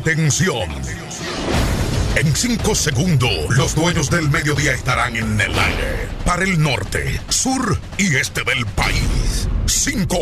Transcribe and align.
Atención. 0.00 0.70
En 2.16 2.34
cinco 2.34 2.74
segundos, 2.74 3.50
los 3.50 3.74
dueños 3.74 4.08
del 4.08 4.30
mediodía 4.30 4.72
estarán 4.72 5.14
en 5.14 5.38
el 5.38 5.58
aire. 5.58 6.08
Para 6.24 6.44
el 6.44 6.58
norte, 6.58 7.20
sur 7.28 7.78
y 7.98 8.16
este 8.16 8.42
del 8.44 8.64
país. 8.64 9.46
Cinco, 9.66 10.16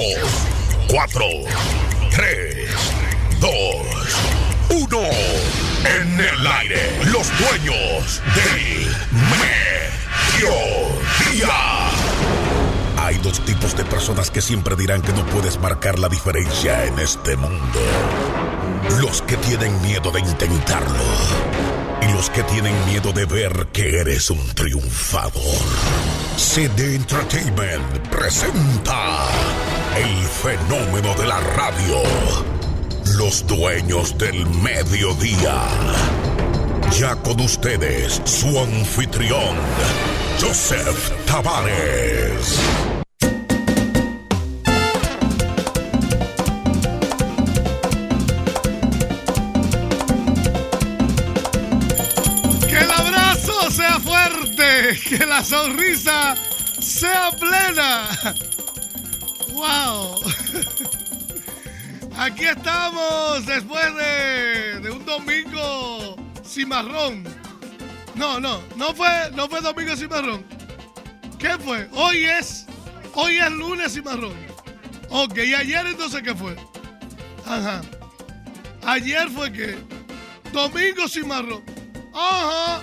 cuatro, 0.88 1.24
tres, 2.10 2.70
dos, 3.38 4.18
uno. 4.70 4.98
En 5.84 6.18
el 6.18 6.46
aire, 6.48 6.98
los 7.12 7.30
dueños 7.38 8.20
del 8.34 8.88
mediodía. 10.40 11.54
Hay 12.96 13.16
dos 13.18 13.44
tipos 13.44 13.76
de 13.76 13.84
personas 13.84 14.32
que 14.32 14.42
siempre 14.42 14.74
dirán 14.74 15.02
que 15.02 15.12
no 15.12 15.24
puedes 15.26 15.60
marcar 15.60 16.00
la 16.00 16.08
diferencia 16.08 16.84
en 16.84 16.98
este 16.98 17.36
mundo. 17.36 17.78
Los 19.00 19.22
que 19.22 19.36
tienen 19.36 19.80
miedo 19.82 20.10
de 20.10 20.20
intentarlo. 20.20 21.04
Y 22.02 22.12
los 22.12 22.30
que 22.30 22.42
tienen 22.44 22.74
miedo 22.86 23.12
de 23.12 23.24
ver 23.26 23.68
que 23.72 24.00
eres 24.00 24.30
un 24.30 24.54
triunfador. 24.54 25.42
CD 26.36 26.94
Entertainment 26.94 28.08
presenta 28.08 29.28
el 29.96 30.24
fenómeno 30.26 31.14
de 31.14 31.26
la 31.26 31.40
radio. 31.40 32.02
Los 33.16 33.46
dueños 33.46 34.16
del 34.16 34.46
mediodía. 34.46 35.66
Ya 36.98 37.14
con 37.16 37.40
ustedes, 37.40 38.20
su 38.24 38.58
anfitrión, 38.58 39.56
Joseph 40.40 41.10
Tavares. 41.26 42.58
Sonrisa 55.42 56.36
sea 56.80 57.30
plena. 57.32 58.08
¡Wow! 59.52 60.20
Aquí 62.16 62.44
estamos 62.44 63.46
después 63.46 63.94
de, 63.94 64.80
de 64.80 64.90
un 64.90 65.04
domingo 65.04 66.16
cimarrón. 66.44 67.24
No, 68.14 68.40
no, 68.40 68.60
no 68.76 68.94
fue, 68.94 69.08
no 69.34 69.48
fue 69.48 69.60
domingo 69.60 69.96
cimarrón. 69.96 70.44
¿Qué 71.38 71.56
fue? 71.58 71.88
Hoy 71.92 72.24
es, 72.24 72.66
hoy 73.14 73.36
es 73.36 73.50
lunes 73.52 73.94
cimarrón. 73.94 74.34
Ok, 75.10 75.38
¿y 75.38 75.54
ayer 75.54 75.86
entonces 75.86 76.22
qué 76.22 76.34
fue? 76.34 76.56
Ajá. 77.46 77.80
Ayer 78.84 79.28
fue 79.30 79.52
que 79.52 79.78
domingo 80.52 81.06
cimarrón. 81.08 81.62
Ajá. 82.14 82.80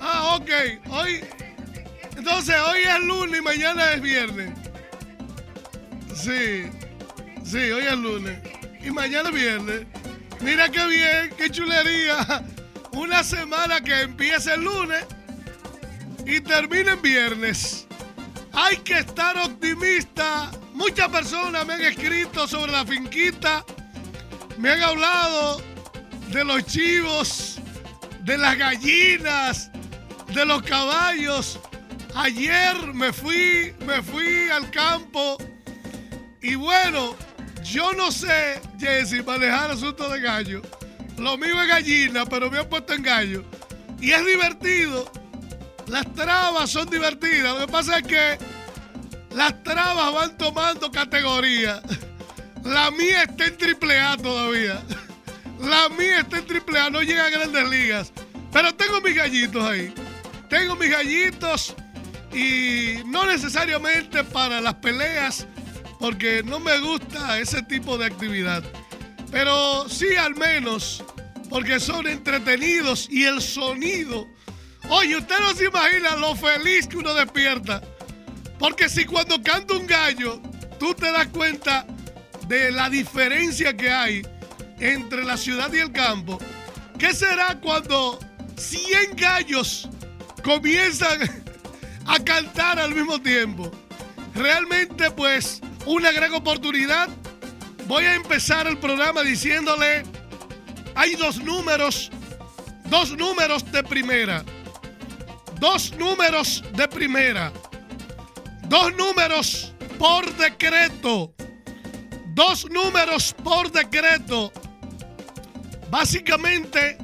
Ah, 0.00 0.36
ok. 0.36 0.50
Hoy. 0.90 1.24
Entonces, 2.18 2.56
hoy 2.68 2.80
es 2.80 2.98
lunes 3.04 3.38
y 3.38 3.42
mañana 3.42 3.92
es 3.92 4.02
viernes. 4.02 4.50
Sí. 6.16 6.68
Sí, 7.44 7.70
hoy 7.70 7.84
es 7.84 7.96
lunes. 7.96 8.40
Y 8.82 8.90
mañana 8.90 9.28
es 9.28 9.34
viernes. 9.36 9.86
Mira 10.40 10.68
qué 10.68 10.84
bien, 10.86 11.32
qué 11.38 11.48
chulería. 11.48 12.44
Una 12.90 13.22
semana 13.22 13.80
que 13.80 14.00
empieza 14.00 14.54
el 14.54 14.64
lunes 14.64 15.04
y 16.26 16.40
termina 16.40 16.94
en 16.94 17.02
viernes. 17.02 17.86
Hay 18.52 18.78
que 18.78 18.98
estar 18.98 19.38
optimista. 19.38 20.50
Muchas 20.74 21.08
personas 21.10 21.64
me 21.66 21.74
han 21.74 21.82
escrito 21.82 22.48
sobre 22.48 22.72
la 22.72 22.84
finquita. 22.84 23.64
Me 24.58 24.70
han 24.70 24.82
hablado 24.82 25.62
de 26.32 26.44
los 26.44 26.66
chivos, 26.66 27.60
de 28.24 28.36
las 28.36 28.58
gallinas, 28.58 29.70
de 30.34 30.44
los 30.44 30.62
caballos. 30.64 31.60
Ayer 32.18 32.92
me 32.94 33.12
fui, 33.12 33.72
me 33.86 34.02
fui 34.02 34.50
al 34.50 34.68
campo 34.72 35.38
y 36.42 36.56
bueno, 36.56 37.14
yo 37.62 37.92
no 37.92 38.10
sé, 38.10 38.60
Jesse, 38.76 39.24
manejar 39.24 39.70
asuntos 39.70 40.10
de 40.10 40.20
gallo. 40.20 40.62
Lo 41.16 41.38
mío 41.38 41.62
es 41.62 41.68
gallina, 41.68 42.26
pero 42.26 42.50
me 42.50 42.58
han 42.58 42.68
puesto 42.68 42.92
en 42.92 43.02
gallo. 43.02 43.44
Y 44.00 44.10
es 44.10 44.26
divertido. 44.26 45.08
Las 45.86 46.12
trabas 46.14 46.70
son 46.70 46.90
divertidas. 46.90 47.54
Lo 47.54 47.66
que 47.66 47.72
pasa 47.72 47.98
es 47.98 48.06
que 48.08 48.36
las 49.30 49.62
trabas 49.62 50.12
van 50.12 50.36
tomando 50.36 50.90
categoría. 50.90 51.80
La 52.64 52.90
mía 52.90 53.22
está 53.22 53.46
en 53.46 53.56
triple 53.56 53.96
A 54.00 54.16
todavía. 54.16 54.82
La 55.60 55.88
mía 55.90 56.20
está 56.22 56.38
en 56.38 56.46
triple 56.46 56.80
A, 56.80 56.90
no 56.90 57.00
llega 57.00 57.26
a 57.26 57.30
grandes 57.30 57.68
ligas. 57.70 58.12
Pero 58.52 58.74
tengo 58.74 59.00
mis 59.02 59.14
gallitos 59.14 59.62
ahí. 59.62 59.94
Tengo 60.50 60.74
mis 60.74 60.90
gallitos 60.90 61.76
y 62.32 63.02
no 63.06 63.26
necesariamente 63.26 64.24
para 64.24 64.60
las 64.60 64.74
peleas, 64.74 65.46
porque 65.98 66.42
no 66.44 66.60
me 66.60 66.78
gusta 66.78 67.38
ese 67.38 67.62
tipo 67.62 67.98
de 67.98 68.06
actividad. 68.06 68.62
Pero 69.30 69.88
sí 69.88 70.16
al 70.16 70.34
menos, 70.36 71.02
porque 71.48 71.80
son 71.80 72.06
entretenidos 72.06 73.08
y 73.10 73.24
el 73.24 73.40
sonido. 73.40 74.28
Oye, 74.88 75.16
usted 75.16 75.38
no 75.40 75.54
se 75.54 75.66
imagina 75.66 76.16
lo 76.16 76.34
feliz 76.34 76.86
que 76.86 76.96
uno 76.96 77.14
despierta. 77.14 77.82
Porque 78.58 78.88
si 78.88 79.04
cuando 79.04 79.42
canta 79.42 79.74
un 79.74 79.86
gallo, 79.86 80.40
tú 80.78 80.94
te 80.94 81.10
das 81.12 81.28
cuenta 81.28 81.86
de 82.46 82.70
la 82.70 82.88
diferencia 82.88 83.76
que 83.76 83.90
hay 83.90 84.22
entre 84.80 85.24
la 85.24 85.36
ciudad 85.36 85.72
y 85.72 85.78
el 85.78 85.92
campo, 85.92 86.38
¿qué 86.98 87.12
será 87.12 87.58
cuando 87.60 88.18
100 88.56 89.16
gallos 89.16 89.88
comienzan 90.42 91.47
a 92.08 92.18
cantar 92.24 92.78
al 92.80 92.94
mismo 92.94 93.20
tiempo? 93.20 93.70
Realmente 94.34 95.10
pues 95.10 95.60
una 95.86 96.10
gran 96.10 96.32
oportunidad. 96.32 97.08
Voy 97.86 98.04
a 98.04 98.14
empezar 98.14 98.66
el 98.66 98.78
programa 98.78 99.22
diciéndole, 99.22 100.02
hay 100.94 101.14
dos 101.14 101.38
números, 101.42 102.10
dos 102.86 103.16
números 103.16 103.70
de 103.70 103.82
primera, 103.84 104.44
dos 105.60 105.92
números 105.96 106.64
de 106.74 106.88
primera, 106.88 107.52
dos 108.64 108.94
números 108.96 109.72
por 109.98 110.30
decreto, 110.36 111.32
dos 112.34 112.70
números 112.70 113.34
por 113.42 113.70
decreto. 113.70 114.52
Básicamente, 115.90 116.98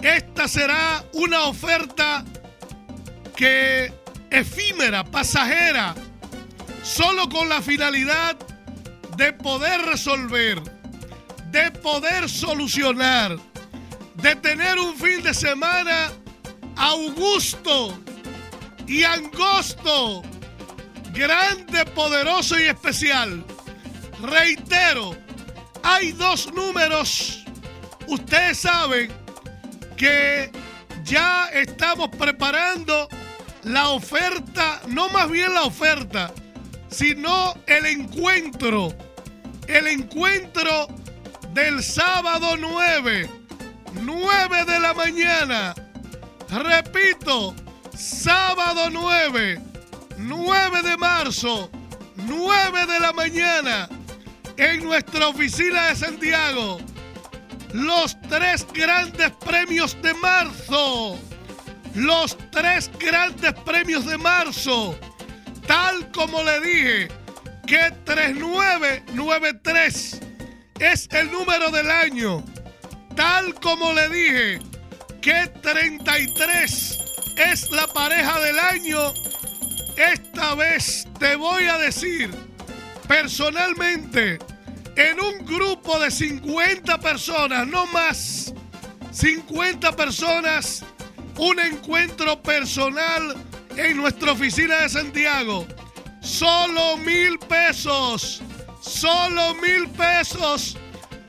esta 0.00 0.48
será 0.48 1.04
una 1.12 1.44
oferta 1.44 2.24
que 3.36 3.92
efímera, 4.30 5.04
pasajera, 5.04 5.94
solo 6.82 7.28
con 7.28 7.48
la 7.48 7.62
finalidad 7.62 8.36
de 9.16 9.32
poder 9.32 9.80
resolver, 9.82 10.60
de 11.50 11.70
poder 11.70 12.28
solucionar, 12.28 13.36
de 14.14 14.36
tener 14.36 14.78
un 14.78 14.96
fin 14.96 15.22
de 15.22 15.32
semana 15.32 16.12
augusto 16.76 17.98
y 18.86 19.02
angosto, 19.02 20.22
grande, 21.12 21.84
poderoso 21.86 22.58
y 22.58 22.64
especial. 22.64 23.44
Reitero, 24.22 25.16
hay 25.82 26.12
dos 26.12 26.52
números. 26.52 27.44
Ustedes 28.06 28.58
saben 28.58 29.10
que 29.96 30.50
ya 31.04 31.48
estamos 31.52 32.10
preparando 32.10 33.08
la 33.66 33.90
oferta, 33.90 34.80
no 34.86 35.08
más 35.08 35.28
bien 35.28 35.52
la 35.52 35.64
oferta, 35.64 36.32
sino 36.88 37.54
el 37.66 37.84
encuentro. 37.86 38.94
El 39.66 39.88
encuentro 39.88 40.86
del 41.52 41.82
sábado 41.82 42.56
9, 42.56 43.28
9 44.02 44.64
de 44.64 44.80
la 44.80 44.94
mañana. 44.94 45.74
Repito, 46.48 47.56
sábado 47.92 48.88
9, 48.88 49.60
9 50.16 50.82
de 50.82 50.96
marzo, 50.96 51.68
9 52.14 52.86
de 52.86 53.00
la 53.00 53.12
mañana, 53.12 53.88
en 54.56 54.84
nuestra 54.84 55.26
oficina 55.26 55.88
de 55.88 55.96
Santiago. 55.96 56.78
Los 57.72 58.16
tres 58.28 58.64
grandes 58.72 59.32
premios 59.44 60.00
de 60.02 60.14
marzo. 60.14 61.18
Los 61.96 62.38
tres 62.52 62.88
grandes 62.98 63.54
premios 63.64 64.04
de 64.04 64.18
marzo. 64.18 64.98
Tal 65.66 66.12
como 66.12 66.42
le 66.42 66.60
dije, 66.60 67.08
que 67.66 67.90
3993 68.04 70.20
es 70.78 71.08
el 71.10 71.32
número 71.32 71.70
del 71.70 71.90
año. 71.90 72.44
Tal 73.16 73.54
como 73.54 73.94
le 73.94 74.10
dije, 74.10 74.58
que 75.22 75.50
33 75.62 76.98
es 77.38 77.70
la 77.70 77.86
pareja 77.86 78.40
del 78.40 78.58
año. 78.58 79.14
Esta 79.96 80.54
vez 80.54 81.08
te 81.18 81.34
voy 81.36 81.64
a 81.64 81.78
decir 81.78 82.30
personalmente 83.08 84.38
en 84.96 85.18
un 85.18 85.46
grupo 85.46 85.98
de 85.98 86.10
50 86.10 87.00
personas, 87.00 87.66
no 87.66 87.86
más, 87.86 88.52
50 89.12 89.96
personas, 89.96 90.84
un 91.38 91.60
encuentro 91.60 92.40
personal 92.42 93.36
en 93.76 93.96
nuestra 93.96 94.32
oficina 94.32 94.82
de 94.82 94.88
Santiago. 94.88 95.66
Solo 96.20 96.96
mil 96.98 97.38
pesos, 97.38 98.42
solo 98.80 99.54
mil 99.54 99.88
pesos. 99.90 100.76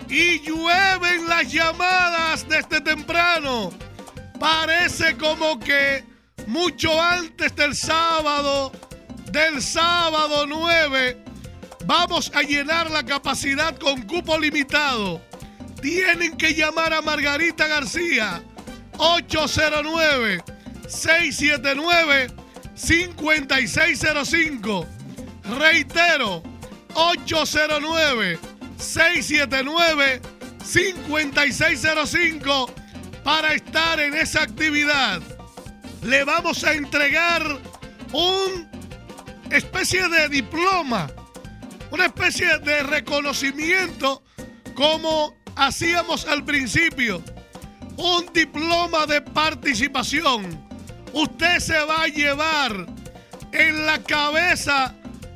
Y 0.09 0.39
llueven 0.39 1.27
las 1.27 1.51
llamadas 1.51 2.48
desde 2.48 2.80
temprano. 2.80 3.71
Parece 4.39 5.18
como 5.18 5.59
que 5.59 6.06
mucho 6.45 7.01
antes 7.01 7.54
del 7.56 7.75
sábado, 7.75 8.71
del 9.31 9.62
sábado 9.62 10.45
9, 10.48 11.18
vamos 11.86 12.31
a 12.33 12.42
llenar 12.42 12.89
la 12.89 13.04
capacidad 13.04 13.77
con 13.77 14.04
cupo 14.04 14.38
limitado. 14.38 15.21
Tienen 15.81 16.38
que 16.38 16.54
llamar 16.54 16.94
a 16.94 17.01
Margarita 17.01 17.68
García 17.68 18.42
809 18.97 20.44
679 20.88 22.27
5605. 22.75 24.85
Reitero 25.57 26.44
809 26.94 28.39
679 28.77 30.21
5605 30.63 32.73
para 33.23 33.53
estar 33.53 33.99
en 33.99 34.13
esa 34.15 34.44
actividad. 34.44 35.21
Le 36.03 36.23
vamos 36.23 36.63
a 36.63 36.73
entregar 36.73 37.44
un 38.13 38.69
especie 39.51 40.07
de 40.09 40.29
diploma, 40.29 41.09
una 41.91 42.05
especie 42.05 42.59
de 42.59 42.83
reconocimiento 42.83 44.23
como 44.75 45.35
hacíamos 45.55 46.25
al 46.25 46.45
principio, 46.45 47.23
un 47.97 48.25
diploma 48.33 49.05
de 49.05 49.21
participación. 49.21 50.65
Usted 51.13 51.59
se 51.59 51.79
va 51.85 52.03
a 52.03 52.07
llevar 52.07 52.88
en 53.51 53.85
la 53.85 54.01
cabeza 54.03 54.95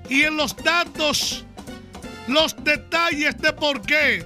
y 0.09 0.23
en 0.23 0.37
los 0.37 0.55
datos 0.55 1.45
los 2.27 2.55
detalles 2.63 3.37
de 3.39 3.53
por 3.53 3.81
qué 3.81 4.25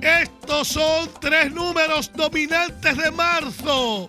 estos 0.00 0.68
son 0.68 1.10
tres 1.20 1.52
números 1.52 2.10
dominantes 2.14 2.96
de 2.96 3.10
marzo. 3.10 4.08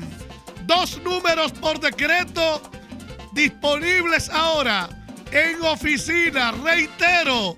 Dos 0.65 0.99
números 1.03 1.51
por 1.53 1.79
decreto 1.79 2.61
disponibles 3.33 4.29
ahora 4.29 4.89
en 5.31 5.61
oficina. 5.61 6.51
Reitero, 6.51 7.57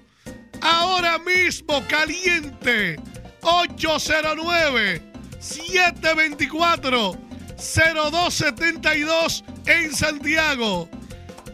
ahora 0.62 1.18
mismo 1.20 1.84
caliente. 1.88 3.00
809 3.42 5.02
724 5.40 7.18
0272 7.58 9.44
en 9.68 9.96
Santiago. 9.96 10.90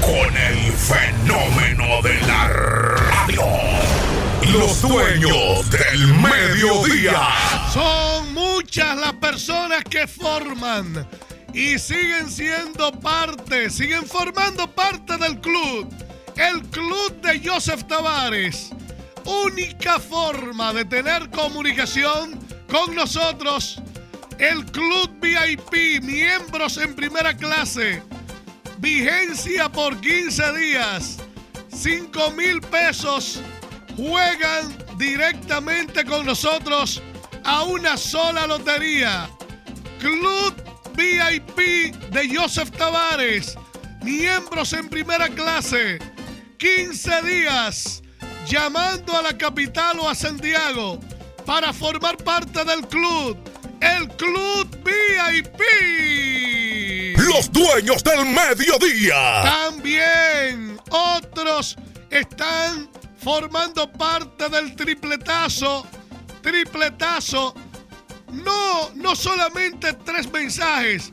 Con 0.02 0.36
el 0.36 0.72
fenómeno 0.72 2.02
de 2.02 2.20
la 2.26 2.48
radio. 2.48 3.42
Los 4.52 4.82
dueños 4.82 5.70
del 5.70 6.14
mediodía. 6.14 7.28
Son 7.72 8.34
muchas 8.34 8.96
las 8.98 9.14
personas 9.14 9.82
que 9.84 10.06
forman 10.06 11.06
y 11.56 11.78
siguen 11.78 12.30
siendo 12.30 12.92
parte, 12.92 13.70
siguen 13.70 14.06
formando 14.06 14.70
parte 14.70 15.16
del 15.16 15.40
club. 15.40 15.88
El 16.36 16.60
club 16.64 17.18
de 17.22 17.40
Joseph 17.42 17.84
Tavares. 17.88 18.72
Única 19.24 19.98
forma 19.98 20.74
de 20.74 20.84
tener 20.84 21.30
comunicación 21.30 22.38
con 22.70 22.94
nosotros. 22.94 23.80
El 24.38 24.66
club 24.66 25.08
VIP, 25.18 26.02
miembros 26.02 26.76
en 26.76 26.94
primera 26.94 27.34
clase. 27.34 28.02
Vigencia 28.76 29.72
por 29.72 29.98
15 29.98 30.52
días. 30.58 31.16
5 31.72 32.32
mil 32.32 32.60
pesos. 32.60 33.40
Juegan 33.96 34.76
directamente 34.98 36.04
con 36.04 36.26
nosotros 36.26 37.02
a 37.44 37.62
una 37.62 37.96
sola 37.96 38.46
lotería. 38.46 39.30
Club 39.98 40.65
VIP 40.96 41.94
de 42.10 42.34
Joseph 42.34 42.70
Tavares. 42.70 43.56
Miembros 44.02 44.72
en 44.72 44.88
primera 44.88 45.28
clase. 45.28 45.98
15 46.58 47.22
días 47.22 48.02
llamando 48.46 49.16
a 49.16 49.22
la 49.22 49.36
capital 49.36 49.98
o 50.00 50.08
a 50.08 50.14
Santiago 50.14 50.98
para 51.44 51.72
formar 51.72 52.16
parte 52.16 52.64
del 52.64 52.86
club. 52.86 53.36
El 53.80 54.08
Club 54.16 54.68
VIP. 54.84 55.60
Los 57.18 57.52
dueños 57.52 58.02
del 58.02 58.24
mediodía. 58.26 59.42
También 59.42 60.80
otros 60.90 61.76
están 62.10 62.88
formando 63.18 63.92
parte 63.92 64.48
del 64.48 64.74
tripletazo. 64.74 65.86
Tripletazo. 66.42 67.54
No, 68.44 68.90
no 68.94 69.16
solamente 69.16 69.92
tres 69.92 70.30
mensajes. 70.30 71.12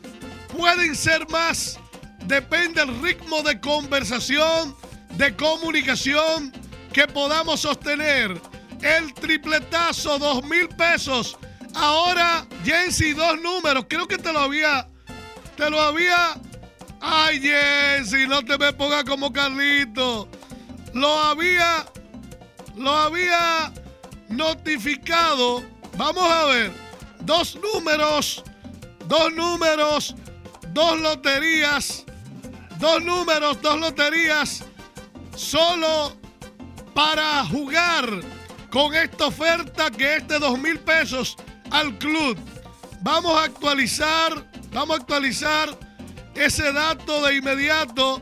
Pueden 0.57 0.95
ser 0.95 1.27
más. 1.29 1.79
Depende 2.25 2.85
del 2.85 3.01
ritmo 3.01 3.41
de 3.41 3.59
conversación, 3.59 4.75
de 5.17 5.35
comunicación 5.35 6.53
que 6.93 7.07
podamos 7.07 7.61
sostener. 7.61 8.39
El 8.81 9.13
tripletazo, 9.13 10.19
dos 10.19 10.43
mil 10.43 10.67
pesos. 10.69 11.37
Ahora, 11.75 12.45
Jensi, 12.63 13.13
dos 13.13 13.41
números. 13.41 13.85
Creo 13.89 14.07
que 14.07 14.17
te 14.17 14.31
lo 14.31 14.39
había. 14.39 14.87
Te 15.55 15.69
lo 15.69 15.81
había. 15.81 16.39
Ay, 17.01 17.41
Jensi, 17.41 18.27
no 18.27 18.43
te 18.43 18.57
me 18.57 18.73
pongas 18.73 19.03
como 19.05 19.31
Carlito. 19.31 20.27
Lo 20.93 21.19
había. 21.19 21.85
Lo 22.75 22.91
había 22.91 23.71
notificado. 24.29 25.63
Vamos 25.97 26.31
a 26.31 26.45
ver. 26.45 26.82
Dos 27.23 27.55
números. 27.55 28.43
Dos 29.07 29.33
números. 29.33 30.15
Dos 30.69 30.99
loterías. 30.99 32.05
Dos 32.79 33.03
números, 33.03 33.61
dos 33.61 33.79
loterías. 33.79 34.63
Solo 35.35 36.17
para 36.93 37.45
jugar 37.45 38.05
con 38.69 38.93
esta 38.93 39.27
oferta 39.27 39.89
que 39.91 40.17
es 40.17 40.27
de 40.27 40.39
dos 40.39 40.59
mil 40.59 40.79
pesos 40.79 41.37
al 41.71 41.97
club. 41.97 42.37
Vamos 43.01 43.37
a 43.37 43.43
actualizar, 43.43 44.49
vamos 44.71 44.97
a 44.97 44.99
actualizar 45.01 45.69
ese 46.35 46.71
dato 46.71 47.25
de 47.25 47.35
inmediato 47.35 48.21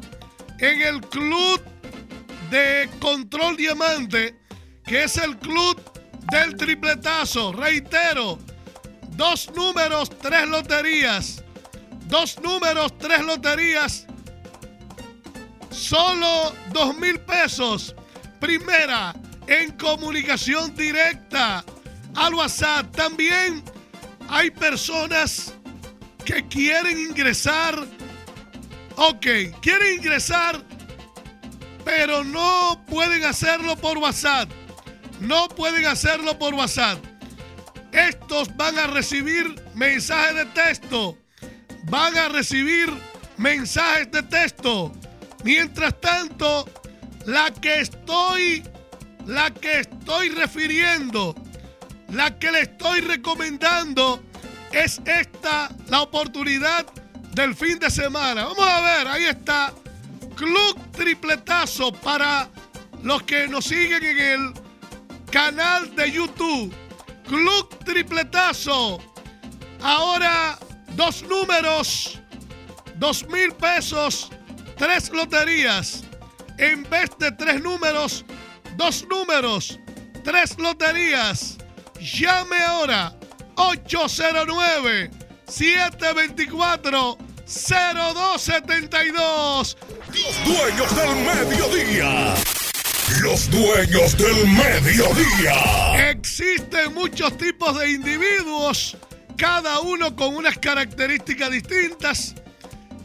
en 0.59 0.81
el 0.81 1.01
club 1.01 1.61
de 2.49 2.89
Control 2.99 3.55
Diamante, 3.55 4.37
que 4.85 5.03
es 5.03 5.17
el 5.17 5.37
club 5.37 5.79
del 6.31 6.55
tripletazo. 6.55 7.53
Reitero, 7.53 8.37
dos 9.11 9.49
números, 9.55 10.09
tres 10.21 10.47
loterías. 10.47 11.43
Dos 12.07 12.39
números, 12.41 12.97
tres 12.97 13.21
loterías. 13.21 14.05
Solo 15.69 16.53
dos 16.71 16.95
mil 16.97 17.19
pesos. 17.21 17.95
Primera, 18.39 19.13
en 19.47 19.71
comunicación 19.77 20.75
directa 20.75 21.63
al 22.15 22.33
WhatsApp. 22.33 22.93
También 22.95 23.63
hay 24.29 24.51
personas 24.51 25.53
que 26.25 26.47
quieren 26.47 26.99
ingresar. 26.99 27.87
Ok, 28.97 29.25
quieren 29.61 29.95
ingresar, 29.97 30.63
pero 31.85 32.23
no 32.23 32.83
pueden 32.87 33.23
hacerlo 33.23 33.75
por 33.75 33.97
WhatsApp. 33.97 34.49
No 35.19 35.47
pueden 35.49 35.85
hacerlo 35.85 36.37
por 36.37 36.53
WhatsApp. 36.53 37.10
Estos 37.91 38.55
van 38.55 38.77
a 38.79 38.87
recibir 38.87 39.61
mensajes 39.75 40.35
de 40.35 40.45
texto. 40.45 41.17
Van 41.85 42.17
a 42.17 42.29
recibir 42.29 42.89
mensajes 43.37 44.11
de 44.11 44.23
texto. 44.23 44.91
Mientras 45.43 45.99
tanto, 45.99 46.69
la 47.25 47.51
que 47.51 47.81
estoy, 47.81 48.63
la 49.25 49.51
que 49.51 49.79
estoy 49.79 50.29
refiriendo, 50.29 51.35
la 52.09 52.37
que 52.37 52.51
le 52.51 52.61
estoy 52.61 53.01
recomendando 53.01 54.23
es 54.71 55.01
esta 55.05 55.69
la 55.87 56.01
oportunidad 56.01 56.85
del 57.33 57.55
fin 57.55 57.79
de 57.79 57.89
semana. 57.89 58.45
Vamos 58.45 58.67
a 58.67 58.81
ver, 58.81 59.07
ahí 59.07 59.25
está. 59.25 59.73
Club 60.35 60.79
Tripletazo 60.91 61.91
para 61.91 62.49
los 63.03 63.23
que 63.23 63.47
nos 63.47 63.65
siguen 63.65 64.03
en 64.03 64.19
el 64.19 64.53
canal 65.31 65.95
de 65.95 66.11
YouTube. 66.11 66.73
Club 67.31 67.67
Tripletazo. 67.85 68.99
Ahora 69.81 70.59
dos 70.97 71.23
números, 71.23 72.19
dos 72.95 73.25
mil 73.29 73.53
pesos, 73.53 74.29
tres 74.77 75.09
loterías. 75.13 76.03
En 76.57 76.83
vez 76.89 77.09
de 77.19 77.31
tres 77.31 77.63
números, 77.63 78.25
dos 78.75 79.07
números, 79.09 79.79
tres 80.25 80.59
loterías. 80.59 81.57
Llame 82.01 82.61
ahora 82.63 83.15
809 83.55 85.09
724 85.47 87.17
0272. 87.47 89.77
Los 90.09 90.43
dueños 90.43 90.93
del 90.97 91.15
mediodía. 91.15 92.35
Los 93.19 93.51
dueños 93.51 94.17
del 94.17 94.47
mediodía. 94.47 96.09
Existen 96.09 96.93
muchos 96.93 97.37
tipos 97.37 97.77
de 97.77 97.91
individuos, 97.91 98.97
cada 99.37 99.79
uno 99.81 100.15
con 100.15 100.35
unas 100.35 100.57
características 100.57 101.51
distintas 101.51 102.35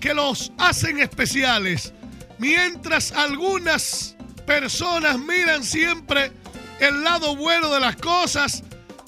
que 0.01 0.15
los 0.15 0.53
hacen 0.59 1.01
especiales. 1.01 1.93
Mientras 2.39 3.13
algunas 3.13 4.17
personas 4.47 5.19
miran 5.19 5.65
siempre 5.65 6.33
el 6.81 7.03
lado 7.03 7.37
bueno 7.37 7.69
de 7.71 7.81
las 7.81 7.97
cosas, 7.97 8.63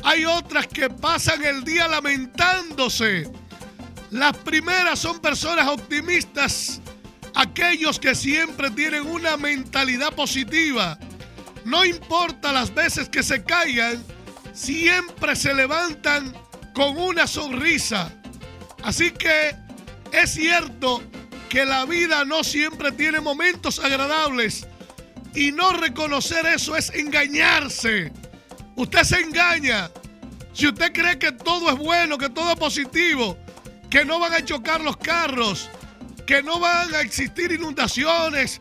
hay 0.04 0.24
otras 0.24 0.66
que 0.66 0.90
pasan 0.90 1.44
el 1.44 1.64
día 1.64 1.88
lamentándose. 1.88 3.30
Las 4.10 4.36
primeras 4.38 4.98
son 4.98 5.20
personas 5.20 5.68
optimistas, 5.68 6.80
aquellos 7.38 8.00
que 8.00 8.16
siempre 8.16 8.68
tienen 8.72 9.06
una 9.06 9.36
mentalidad 9.36 10.12
positiva. 10.12 10.98
No 11.64 11.84
importa 11.84 12.52
las 12.52 12.74
veces 12.74 13.08
que 13.08 13.22
se 13.22 13.44
caigan, 13.44 14.04
siempre 14.52 15.36
se 15.36 15.54
levantan 15.54 16.34
con 16.74 16.98
una 16.98 17.28
sonrisa. 17.28 18.12
Así 18.82 19.12
que 19.12 19.54
es 20.10 20.32
cierto 20.32 21.00
que 21.48 21.64
la 21.64 21.84
vida 21.84 22.24
no 22.24 22.42
siempre 22.42 22.90
tiene 22.90 23.20
momentos 23.20 23.78
agradables 23.78 24.66
y 25.32 25.52
no 25.52 25.72
reconocer 25.72 26.44
eso 26.44 26.76
es 26.76 26.90
engañarse. 26.90 28.12
Usted 28.74 29.04
se 29.04 29.20
engaña. 29.20 29.92
Si 30.52 30.66
usted 30.66 30.92
cree 30.92 31.20
que 31.20 31.30
todo 31.30 31.70
es 31.70 31.76
bueno, 31.76 32.18
que 32.18 32.30
todo 32.30 32.50
es 32.50 32.58
positivo, 32.58 33.38
que 33.90 34.04
no 34.04 34.18
van 34.18 34.34
a 34.34 34.44
chocar 34.44 34.80
los 34.80 34.96
carros, 34.96 35.70
que 36.28 36.42
no 36.42 36.60
van 36.60 36.94
a 36.94 37.00
existir 37.00 37.52
inundaciones, 37.52 38.60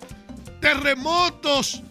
terremotos, 0.61 1.83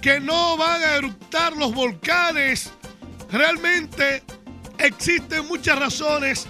que 0.00 0.20
no 0.20 0.56
van 0.56 0.80
a 0.80 0.94
eruptar 0.94 1.56
los 1.56 1.74
volcanes, 1.74 2.70
realmente 3.32 4.22
existen 4.78 5.48
muchas 5.48 5.76
razones 5.76 6.46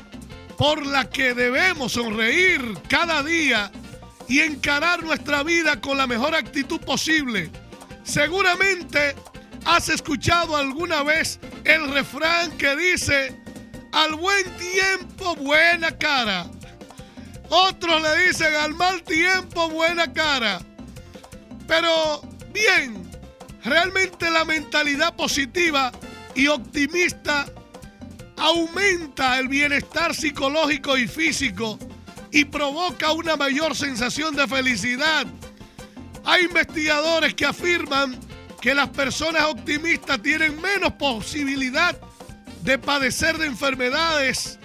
por 0.58 0.84
las 0.84 1.06
que 1.06 1.32
debemos 1.32 1.92
sonreír 1.92 2.60
cada 2.86 3.22
día 3.22 3.72
y 4.28 4.40
encarar 4.40 5.02
nuestra 5.02 5.42
vida 5.42 5.80
con 5.80 5.96
la 5.96 6.06
mejor 6.06 6.34
actitud 6.34 6.80
posible. 6.80 7.50
Seguramente 8.02 9.14
has 9.64 9.88
escuchado 9.88 10.58
alguna 10.58 11.02
vez 11.02 11.40
el 11.64 11.90
refrán 11.90 12.52
que 12.58 12.76
dice, 12.76 13.34
al 13.92 14.14
buen 14.16 14.44
tiempo 14.58 15.36
buena 15.36 15.96
cara. 15.96 16.50
Otros 17.56 18.02
le 18.02 18.26
dicen, 18.26 18.52
al 18.52 18.74
mal 18.74 19.00
tiempo 19.04 19.68
buena 19.68 20.12
cara. 20.12 20.60
Pero 21.68 22.20
bien, 22.52 23.08
realmente 23.62 24.28
la 24.28 24.44
mentalidad 24.44 25.14
positiva 25.14 25.92
y 26.34 26.48
optimista 26.48 27.46
aumenta 28.36 29.38
el 29.38 29.46
bienestar 29.46 30.16
psicológico 30.16 30.98
y 30.98 31.06
físico 31.06 31.78
y 32.32 32.44
provoca 32.44 33.12
una 33.12 33.36
mayor 33.36 33.76
sensación 33.76 34.34
de 34.34 34.48
felicidad. 34.48 35.24
Hay 36.24 36.46
investigadores 36.46 37.34
que 37.34 37.46
afirman 37.46 38.18
que 38.60 38.74
las 38.74 38.88
personas 38.88 39.44
optimistas 39.44 40.20
tienen 40.20 40.60
menos 40.60 40.94
posibilidad 40.94 41.96
de 42.62 42.78
padecer 42.80 43.38
de 43.38 43.46
enfermedades. 43.46 44.58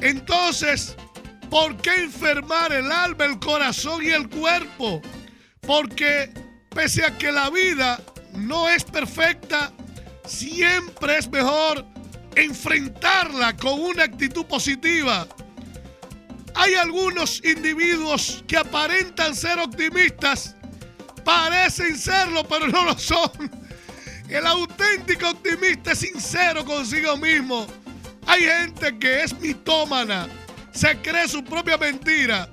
Entonces, 0.00 0.96
¿por 1.50 1.76
qué 1.78 1.94
enfermar 2.02 2.72
el 2.72 2.90
alma, 2.90 3.24
el 3.24 3.38
corazón 3.38 4.02
y 4.04 4.10
el 4.10 4.28
cuerpo? 4.28 5.00
Porque 5.60 6.30
pese 6.70 7.04
a 7.04 7.16
que 7.16 7.32
la 7.32 7.50
vida 7.50 8.00
no 8.34 8.68
es 8.68 8.84
perfecta, 8.84 9.72
siempre 10.24 11.18
es 11.18 11.28
mejor 11.30 11.84
enfrentarla 12.34 13.56
con 13.56 13.80
una 13.80 14.04
actitud 14.04 14.44
positiva. 14.46 15.26
Hay 16.54 16.74
algunos 16.74 17.42
individuos 17.44 18.42
que 18.46 18.56
aparentan 18.56 19.34
ser 19.34 19.58
optimistas, 19.58 20.54
parecen 21.24 21.98
serlo, 21.98 22.46
pero 22.48 22.68
no 22.68 22.84
lo 22.84 22.98
son. 22.98 23.30
El 24.28 24.46
auténtico 24.46 25.30
optimista 25.30 25.92
es 25.92 26.00
sincero 26.00 26.64
consigo 26.64 27.16
mismo. 27.16 27.66
Hay 28.26 28.42
gente 28.42 28.98
que 28.98 29.22
es 29.22 29.38
mitómana, 29.38 30.28
se 30.76 30.98
cree 30.98 31.26
su 31.26 31.42
propia 31.42 31.78
mentira. 31.78 32.48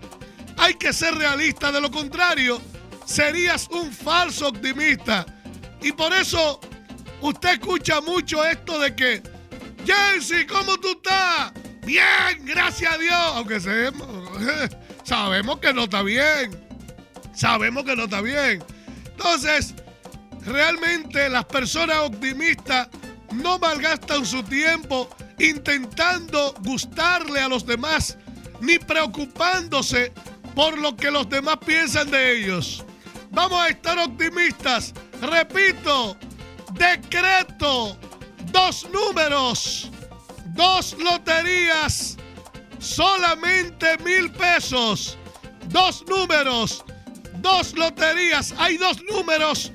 Hay 0.57 0.75
que 0.75 0.93
ser 0.93 1.13
realista, 1.15 1.71
de 1.71 1.81
lo 1.81 1.91
contrario, 1.91 2.61
serías 3.05 3.67
un 3.69 3.91
falso 3.91 4.47
optimista. 4.47 5.25
Y 5.81 5.91
por 5.91 6.13
eso 6.13 6.61
usted 7.19 7.53
escucha 7.53 7.99
mucho 7.99 8.45
esto 8.45 8.79
de 8.79 8.95
que, 8.95 9.21
Jensi, 9.85 10.45
¿cómo 10.45 10.77
tú 10.77 10.91
estás? 10.91 11.51
Bien, 11.85 12.45
gracias 12.45 12.93
a 12.93 12.97
Dios. 12.97 13.31
Aunque 13.35 13.59
sabemos 15.03 15.59
que 15.59 15.73
no 15.73 15.83
está 15.83 16.01
bien. 16.01 16.57
Sabemos 17.35 17.83
que 17.83 17.95
no 17.95 18.05
está 18.05 18.21
bien. 18.21 18.63
Entonces, 19.05 19.73
realmente 20.45 21.27
las 21.27 21.43
personas 21.43 21.97
optimistas 21.97 22.87
no 23.33 23.59
malgastan 23.59 24.25
su 24.25 24.43
tiempo 24.43 25.09
intentando 25.39 26.53
gustarle 26.63 27.39
a 27.39 27.47
los 27.47 27.65
demás, 27.65 28.17
ni 28.61 28.79
preocupándose 28.79 30.11
por 30.55 30.77
lo 30.77 30.95
que 30.95 31.11
los 31.11 31.27
demás 31.29 31.57
piensan 31.65 32.09
de 32.11 32.37
ellos. 32.37 32.83
Vamos 33.31 33.59
a 33.59 33.69
estar 33.69 33.97
optimistas. 33.97 34.93
Repito, 35.21 36.17
decreto, 36.77 37.97
dos 38.51 38.87
números 38.91 39.89
dos 40.53 40.95
loterías, 40.99 42.17
solamente 42.79 43.97
mil 43.99 44.31
pesos. 44.31 45.17
Dos 45.69 46.05
números, 46.07 46.83
dos 47.35 47.73
loterías. 47.73 48.53
Hay 48.57 48.77
dos 48.77 49.01
números 49.03 49.71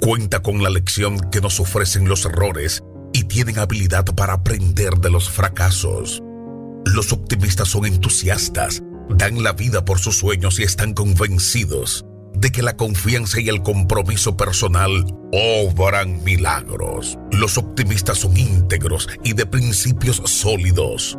Cuenta 0.00 0.42
con 0.42 0.62
la 0.62 0.68
lección 0.68 1.18
que 1.30 1.40
nos 1.40 1.58
ofrecen 1.58 2.06
los 2.06 2.26
errores 2.26 2.84
y 3.14 3.24
tienen 3.24 3.58
habilidad 3.58 4.04
para 4.14 4.34
aprender 4.34 4.98
de 4.98 5.10
los 5.10 5.30
fracasos. 5.30 6.22
Los 6.84 7.12
optimistas 7.12 7.68
son 7.68 7.86
entusiastas, 7.86 8.82
dan 9.08 9.42
la 9.42 9.54
vida 9.54 9.86
por 9.86 9.98
sus 9.98 10.18
sueños 10.18 10.60
y 10.60 10.64
están 10.64 10.92
convencidos 10.92 12.04
de 12.34 12.52
que 12.52 12.62
la 12.62 12.76
confianza 12.76 13.40
y 13.40 13.48
el 13.48 13.62
compromiso 13.62 14.36
personal 14.36 15.06
obran 15.32 16.22
milagros. 16.24 17.18
Los 17.32 17.56
optimistas 17.56 18.18
son 18.18 18.36
íntegros 18.36 19.08
y 19.22 19.32
de 19.32 19.46
principios 19.46 20.20
sólidos. 20.26 21.16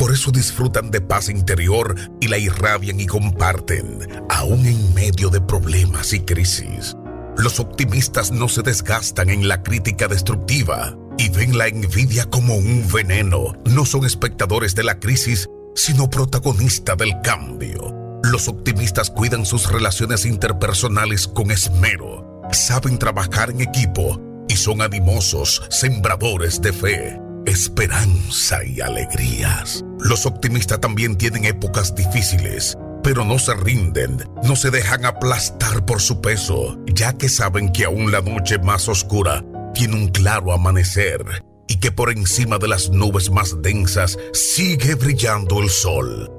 Por 0.00 0.12
eso 0.12 0.30
disfrutan 0.30 0.90
de 0.90 1.02
paz 1.02 1.28
interior 1.28 1.94
y 2.20 2.28
la 2.28 2.38
irradian 2.38 2.98
y 3.00 3.06
comparten, 3.06 3.98
aún 4.30 4.64
en 4.64 4.94
medio 4.94 5.28
de 5.28 5.42
problemas 5.42 6.14
y 6.14 6.20
crisis. 6.20 6.96
Los 7.36 7.60
optimistas 7.60 8.32
no 8.32 8.48
se 8.48 8.62
desgastan 8.62 9.28
en 9.28 9.46
la 9.46 9.62
crítica 9.62 10.08
destructiva 10.08 10.96
y 11.18 11.28
ven 11.28 11.58
la 11.58 11.68
envidia 11.68 12.24
como 12.24 12.56
un 12.56 12.88
veneno. 12.90 13.52
No 13.66 13.84
son 13.84 14.06
espectadores 14.06 14.74
de 14.74 14.84
la 14.84 14.98
crisis, 14.98 15.50
sino 15.74 16.08
protagonistas 16.08 16.96
del 16.96 17.20
cambio. 17.20 17.94
Los 18.24 18.48
optimistas 18.48 19.10
cuidan 19.10 19.44
sus 19.44 19.70
relaciones 19.70 20.24
interpersonales 20.24 21.28
con 21.28 21.50
esmero, 21.50 22.40
saben 22.52 22.98
trabajar 22.98 23.50
en 23.50 23.60
equipo 23.60 24.18
y 24.48 24.56
son 24.56 24.80
animosos, 24.80 25.62
sembradores 25.68 26.62
de 26.62 26.72
fe, 26.72 27.20
esperanza 27.46 28.64
y 28.64 28.80
alegrías. 28.80 29.84
Los 30.00 30.26
optimistas 30.26 30.80
también 30.80 31.16
tienen 31.16 31.44
épocas 31.44 31.94
difíciles, 31.94 32.76
pero 33.02 33.24
no 33.24 33.38
se 33.38 33.54
rinden, 33.54 34.18
no 34.44 34.56
se 34.56 34.70
dejan 34.70 35.04
aplastar 35.04 35.84
por 35.86 36.00
su 36.00 36.20
peso, 36.20 36.78
ya 36.86 37.12
que 37.14 37.28
saben 37.28 37.72
que 37.72 37.84
aún 37.84 38.12
la 38.12 38.20
noche 38.20 38.58
más 38.58 38.88
oscura 38.88 39.44
tiene 39.74 39.96
un 39.96 40.08
claro 40.08 40.52
amanecer 40.52 41.24
y 41.68 41.76
que 41.76 41.92
por 41.92 42.10
encima 42.10 42.58
de 42.58 42.68
las 42.68 42.90
nubes 42.90 43.30
más 43.30 43.62
densas 43.62 44.18
sigue 44.32 44.94
brillando 44.94 45.60
el 45.62 45.70
sol. 45.70 46.30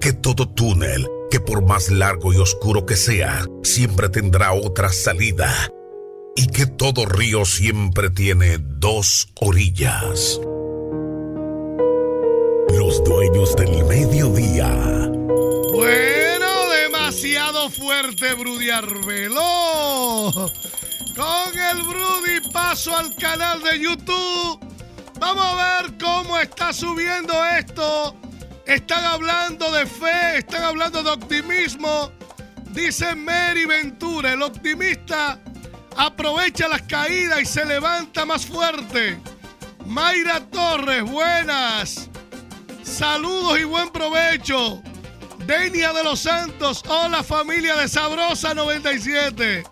Que 0.00 0.12
todo 0.12 0.48
túnel 0.48 1.06
que 1.30 1.40
por 1.40 1.62
más 1.62 1.90
largo 1.90 2.32
y 2.32 2.36
oscuro 2.36 2.86
que 2.86 2.96
sea, 2.96 3.44
siempre 3.62 4.08
tendrá 4.08 4.52
otra 4.52 4.90
salida, 4.90 5.52
y 6.36 6.46
que 6.48 6.66
todo 6.66 7.06
río 7.06 7.44
siempre 7.44 8.10
tiene 8.10 8.58
dos 8.58 9.28
orillas. 9.40 10.40
Los 12.68 13.02
dueños 13.04 13.56
del 13.56 13.84
mediodía. 13.84 14.68
Bueno, 15.72 16.70
demasiado 16.82 17.70
fuerte, 17.70 18.34
Brudy 18.34 18.70
Arbelo. 18.70 20.32
Con 21.16 21.58
el 21.58 21.82
Brudy 21.82 22.50
paso 22.52 22.96
al 22.96 23.14
canal 23.16 23.62
de 23.62 23.80
YouTube. 23.80 24.60
Vamos 25.18 25.44
a 25.44 25.82
ver 25.82 25.98
cómo 25.98 26.38
está 26.38 26.72
subiendo 26.72 27.32
esto 27.58 28.14
están 28.66 29.04
hablando 29.04 29.70
de 29.72 29.86
fe, 29.86 30.38
están 30.38 30.64
hablando 30.64 31.02
de 31.02 31.10
optimismo. 31.10 32.10
Dice 32.72 33.14
Mary 33.14 33.64
Ventura, 33.64 34.32
el 34.32 34.42
optimista 34.42 35.40
aprovecha 35.96 36.68
las 36.68 36.82
caídas 36.82 37.40
y 37.40 37.46
se 37.46 37.64
levanta 37.64 38.24
más 38.24 38.46
fuerte. 38.46 39.18
Mayra 39.86 40.40
Torres, 40.50 41.02
buenas. 41.02 42.08
Saludos 42.82 43.58
y 43.60 43.64
buen 43.64 43.90
provecho. 43.90 44.82
Denia 45.46 45.92
de 45.92 46.02
los 46.02 46.20
Santos, 46.20 46.82
hola 46.88 47.22
familia 47.22 47.76
de 47.76 47.88
Sabrosa 47.88 48.52
97. 48.52 49.64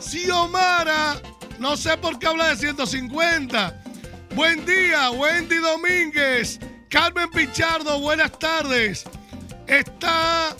Xiomara, 0.00 1.20
no 1.58 1.76
sé 1.76 1.96
por 1.96 2.18
qué 2.18 2.26
habla 2.26 2.48
de 2.48 2.56
150. 2.56 3.82
Buen 4.34 4.66
día, 4.66 5.10
Wendy 5.10 5.56
Domínguez. 5.56 6.58
Carmen 6.90 7.30
Pichardo, 7.30 8.00
buenas 8.00 8.36
tardes. 8.38 9.04
Está 9.66 10.56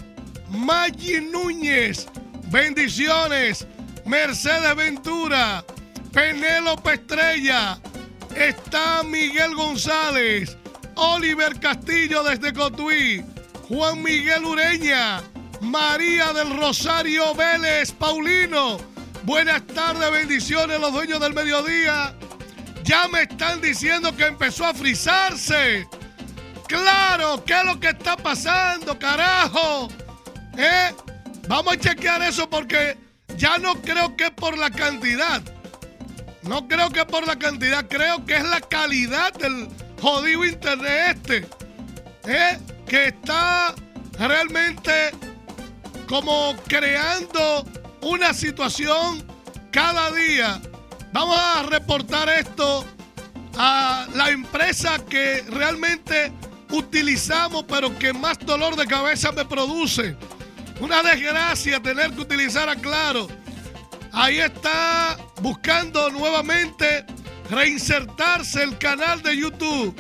Maggi 0.49 1.21
Núñez, 1.21 2.07
bendiciones. 2.51 3.67
Mercedes 4.07 4.77
Ventura, 4.77 5.65
Penélope 6.13 6.95
Estrella. 6.95 7.79
Está 8.37 9.03
Miguel 9.03 9.55
González, 9.55 10.57
Oliver 10.95 11.59
Castillo 11.59 12.23
desde 12.23 12.53
Cotuí, 12.53 13.25
Juan 13.69 14.03
Miguel 14.03 14.45
Ureña, 14.45 15.23
María 15.61 16.33
del 16.33 16.57
Rosario 16.57 17.35
Vélez, 17.35 17.91
Paulino. 17.93 18.77
Buenas 19.25 19.67
tardes, 19.67 20.11
bendiciones 20.13 20.79
los 20.79 20.93
dueños 20.93 21.19
del 21.19 21.35
mediodía. 21.35 22.15
Ya 22.85 23.09
me 23.09 23.23
están 23.23 23.61
diciendo 23.61 24.15
que 24.17 24.27
empezó 24.27 24.67
a 24.67 24.75
frizarse. 24.75 25.89
Claro, 26.69 27.43
¿qué 27.45 27.59
es 27.59 27.65
lo 27.65 27.81
que 27.81 27.89
está 27.89 28.17
pasando, 28.17 28.97
carajo? 28.99 29.89
¿Eh? 30.57 30.95
Vamos 31.49 31.75
a 31.75 31.79
chequear 31.79 32.23
eso 32.23 32.49
porque 32.49 33.06
ya 33.37 33.59
no 33.59 33.75
creo 33.83 34.17
que 34.17 34.31
por 34.31 34.57
la 34.57 34.71
cantidad. 34.71 35.43
No 36.43 36.69
creo 36.69 36.91
que 36.91 37.05
por 37.05 37.27
la 37.27 37.37
cantidad, 37.37 37.87
creo 37.89 38.25
que 38.25 38.37
es 38.37 38.45
la 38.45 38.61
calidad 38.61 39.33
del 39.35 39.69
jodido 40.01 40.45
internet 40.45 41.17
este. 41.17 41.47
¿eh? 42.27 42.59
Que 42.87 43.09
está 43.09 43.75
realmente 44.19 45.11
como 46.09 46.55
creando 46.69 47.67
una 48.03 48.33
situación 48.33 49.27
cada 49.73 50.11
día. 50.13 50.61
Vamos 51.13 51.39
a 51.39 51.65
reportar 51.65 52.29
esto 52.29 52.85
a 53.59 54.07
la 54.15 54.31
empresa 54.31 54.99
que 55.09 55.43
realmente 55.49 56.33
utilizamos, 56.71 57.65
pero 57.65 57.97
que 57.99 58.13
más 58.13 58.39
dolor 58.39 58.77
de 58.77 58.87
cabeza 58.87 59.33
me 59.33 59.45
produce. 59.45 60.17
Una 60.81 61.03
desgracia 61.03 61.81
tener 61.81 62.13
que 62.13 62.21
utilizar 62.21 62.69
a 62.69 62.77
Claro. 62.77 63.29
Ahí 64.13 64.39
está 64.39 65.17
buscando 65.41 66.11
nuevamente 66.11 67.05
reinsertarse 67.51 68.63
el 68.63 68.77
canal 68.79 69.23
de 69.23 69.37
YouTube. 69.37 69.95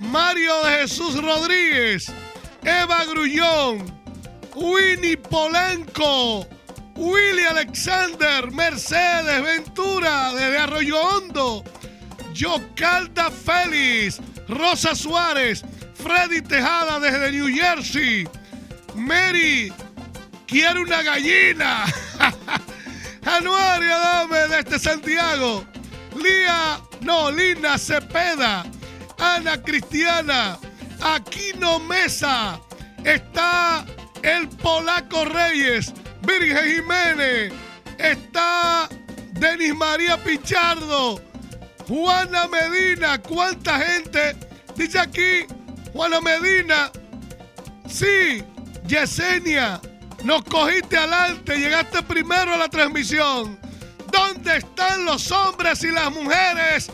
Mario 0.00 0.64
de 0.64 0.78
Jesús 0.78 1.22
Rodríguez, 1.22 2.10
Eva 2.64 3.04
Grullón, 3.04 3.84
Winnie 4.54 5.16
Polanco, 5.16 6.46
Willy 6.96 7.44
Alexander, 7.44 8.50
Mercedes 8.50 9.42
Ventura 9.42 10.32
desde 10.32 10.58
Arroyo 10.58 11.00
Hondo, 11.00 11.64
Yocalda 12.32 13.30
Félix, 13.30 14.20
Rosa 14.48 14.94
Suárez, 14.94 15.64
Freddy 15.94 16.40
Tejada 16.40 16.98
desde 16.98 17.30
New 17.30 17.48
Jersey. 17.54 18.26
Mary 18.94 19.72
quiere 20.50 20.80
una 20.80 21.02
gallina. 21.02 21.84
Anuario 23.24 23.98
Dame 23.98 24.48
desde 24.48 24.78
Santiago. 24.78 25.64
Lía, 26.16 26.80
no, 27.00 27.30
Lina 27.30 27.78
Cepeda. 27.78 28.64
Ana 29.18 29.62
Cristiana. 29.62 30.58
Aquino 31.00 31.78
Mesa. 31.80 32.60
Está 33.04 33.86
el 34.22 34.48
Polaco 34.48 35.24
Reyes. 35.24 35.92
Virgen 36.22 36.74
Jiménez. 36.74 37.52
Está 37.98 38.88
Denis 39.32 39.74
María 39.74 40.16
Pichardo. 40.22 41.22
Juana 41.86 42.48
Medina. 42.48 43.20
¿Cuánta 43.22 43.78
gente? 43.78 44.36
Dice 44.74 44.98
aquí 44.98 45.46
Juana 45.92 46.20
Medina. 46.20 46.90
Sí, 47.88 48.42
Yesenia. 48.86 49.80
Nos 50.24 50.42
cogiste 50.44 50.98
adelante, 50.98 51.56
llegaste 51.56 52.02
primero 52.02 52.54
a 52.54 52.58
la 52.58 52.68
transmisión. 52.68 53.58
¿Dónde 54.12 54.58
están 54.58 55.04
los 55.04 55.30
hombres 55.30 55.82
y 55.82 55.90
las 55.90 56.10
mujeres 56.10 56.90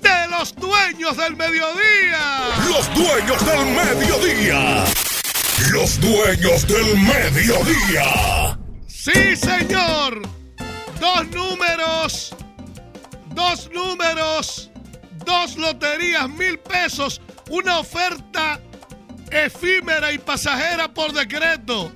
de 0.00 0.28
los 0.30 0.54
dueños 0.54 1.16
del 1.16 1.36
mediodía? 1.36 2.48
Los 2.68 2.94
dueños 2.94 3.44
del 3.44 3.66
mediodía. 3.66 4.84
Los 5.72 6.00
dueños 6.00 6.66
del 6.66 6.96
mediodía. 6.96 8.58
Sí, 8.86 9.36
señor. 9.36 10.22
Dos 10.98 11.26
números. 11.30 12.34
Dos 13.34 13.68
números. 13.72 14.70
Dos 15.24 15.56
loterías, 15.56 16.28
mil 16.30 16.58
pesos. 16.58 17.20
Una 17.50 17.80
oferta 17.80 18.58
efímera 19.30 20.12
y 20.12 20.18
pasajera 20.18 20.88
por 20.92 21.12
decreto. 21.12 21.92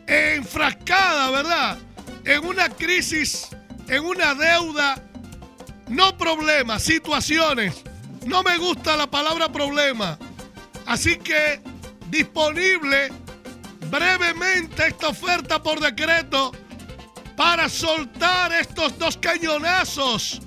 enfrascada, 0.08 1.32
¿verdad? 1.32 1.78
En 2.26 2.46
una 2.46 2.70
crisis, 2.70 3.48
en 3.88 4.04
una 4.04 4.34
deuda, 4.34 5.02
no 5.88 6.18
problemas, 6.18 6.84
situaciones. 6.84 7.84
No 8.26 8.44
me 8.44 8.58
gusta 8.58 8.98
la 8.98 9.08
palabra 9.08 9.50
problema. 9.52 10.18
Así 10.86 11.18
que 11.18 11.62
disponible 12.10 13.10
brevemente 13.90 14.88
esta 14.88 15.10
oferta 15.10 15.62
por 15.62 15.80
decreto 15.80 16.52
para 17.38 17.70
soltar 17.70 18.52
estos 18.54 18.98
dos 18.98 19.18
cañonazos. 19.18 20.42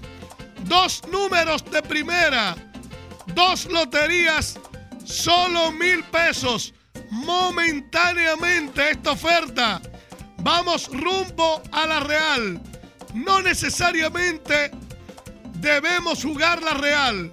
Dos 0.64 1.03
números 1.11 1.64
de 1.70 1.83
primera. 1.83 2.55
Dos 3.35 3.66
loterías 3.66 4.59
Solo 5.11 5.73
mil 5.73 6.05
pesos 6.05 6.73
momentáneamente 7.11 8.92
esta 8.92 9.11
oferta. 9.11 9.83
Vamos 10.38 10.88
rumbo 10.88 11.61
a 11.73 11.85
la 11.85 11.99
Real. 11.99 12.61
No 13.12 13.42
necesariamente 13.42 14.70
debemos 15.55 16.23
jugar 16.23 16.62
la 16.62 16.75
Real. 16.75 17.33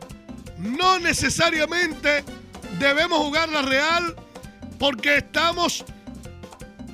No 0.58 0.98
necesariamente 0.98 2.24
debemos 2.80 3.20
jugar 3.20 3.48
la 3.50 3.62
Real 3.62 4.16
porque 4.80 5.18
estamos 5.18 5.86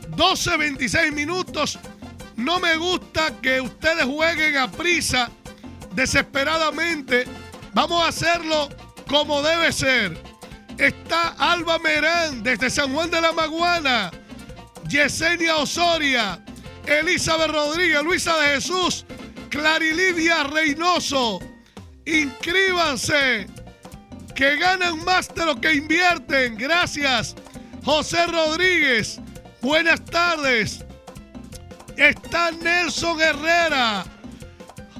12, 0.09 0.57
26 0.57 1.13
minutos. 1.13 1.79
No 2.35 2.59
me 2.59 2.75
gusta 2.75 3.39
que 3.41 3.61
ustedes 3.61 4.03
jueguen 4.03 4.57
a 4.57 4.69
prisa, 4.69 5.31
desesperadamente. 5.95 7.23
Vamos 7.73 8.03
a 8.03 8.09
hacerlo 8.09 8.67
como 9.07 9.41
debe 9.41 9.71
ser 9.71 10.32
está 10.77 11.35
Alba 11.37 11.79
Merán 11.79 12.43
desde 12.43 12.69
San 12.69 12.93
Juan 12.93 13.09
de 13.09 13.21
la 13.21 13.31
Maguana, 13.31 14.11
Yesenia 14.87 15.57
Osoria, 15.57 16.43
Elizabeth 16.85 17.51
Rodríguez, 17.51 18.03
Luisa 18.03 18.37
de 18.37 18.55
Jesús, 18.55 19.05
Clarilidia 19.49 20.43
Reynoso. 20.43 21.39
Inscríbanse, 22.05 23.47
que 24.35 24.57
ganan 24.57 25.03
más 25.05 25.33
de 25.33 25.45
lo 25.45 25.59
que 25.59 25.73
invierten. 25.73 26.57
Gracias. 26.57 27.35
José 27.83 28.25
Rodríguez, 28.27 29.19
buenas 29.61 30.03
tardes. 30.05 30.83
Está 31.97 32.51
Nelson 32.51 33.21
Herrera. 33.21 34.05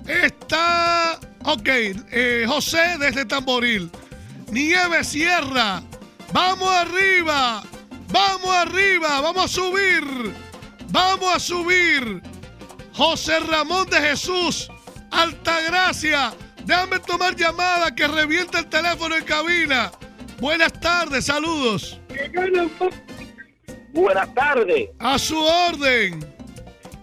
Está, 0.08 1.20
ok, 1.46 1.68
eh, 1.68 2.46
José 2.48 2.98
desde 3.00 3.26
Tamboril. 3.26 3.90
Nieve 4.54 5.04
Sierra. 5.04 5.82
Vamos 6.32 6.70
arriba. 6.70 7.64
Vamos 8.10 8.56
arriba. 8.56 9.20
Vamos 9.20 9.46
a 9.46 9.48
subir. 9.48 10.04
Vamos 10.90 11.36
a 11.36 11.40
subir. 11.40 12.22
José 12.94 13.40
Ramón 13.40 13.90
de 13.90 13.98
Jesús. 13.98 14.70
Altagracia. 15.10 16.34
Déjame 16.66 17.00
tomar 17.00 17.36
llamada 17.36 17.94
que 17.94 18.08
revienta 18.08 18.60
el 18.60 18.68
teléfono 18.68 19.16
en 19.16 19.24
cabina. 19.24 19.92
Buenas 20.40 20.72
tardes, 20.80 21.26
saludos. 21.26 22.00
Buenas 23.92 24.34
tardes. 24.36 24.90
A 25.00 25.18
su 25.18 25.40
orden. 25.40 26.24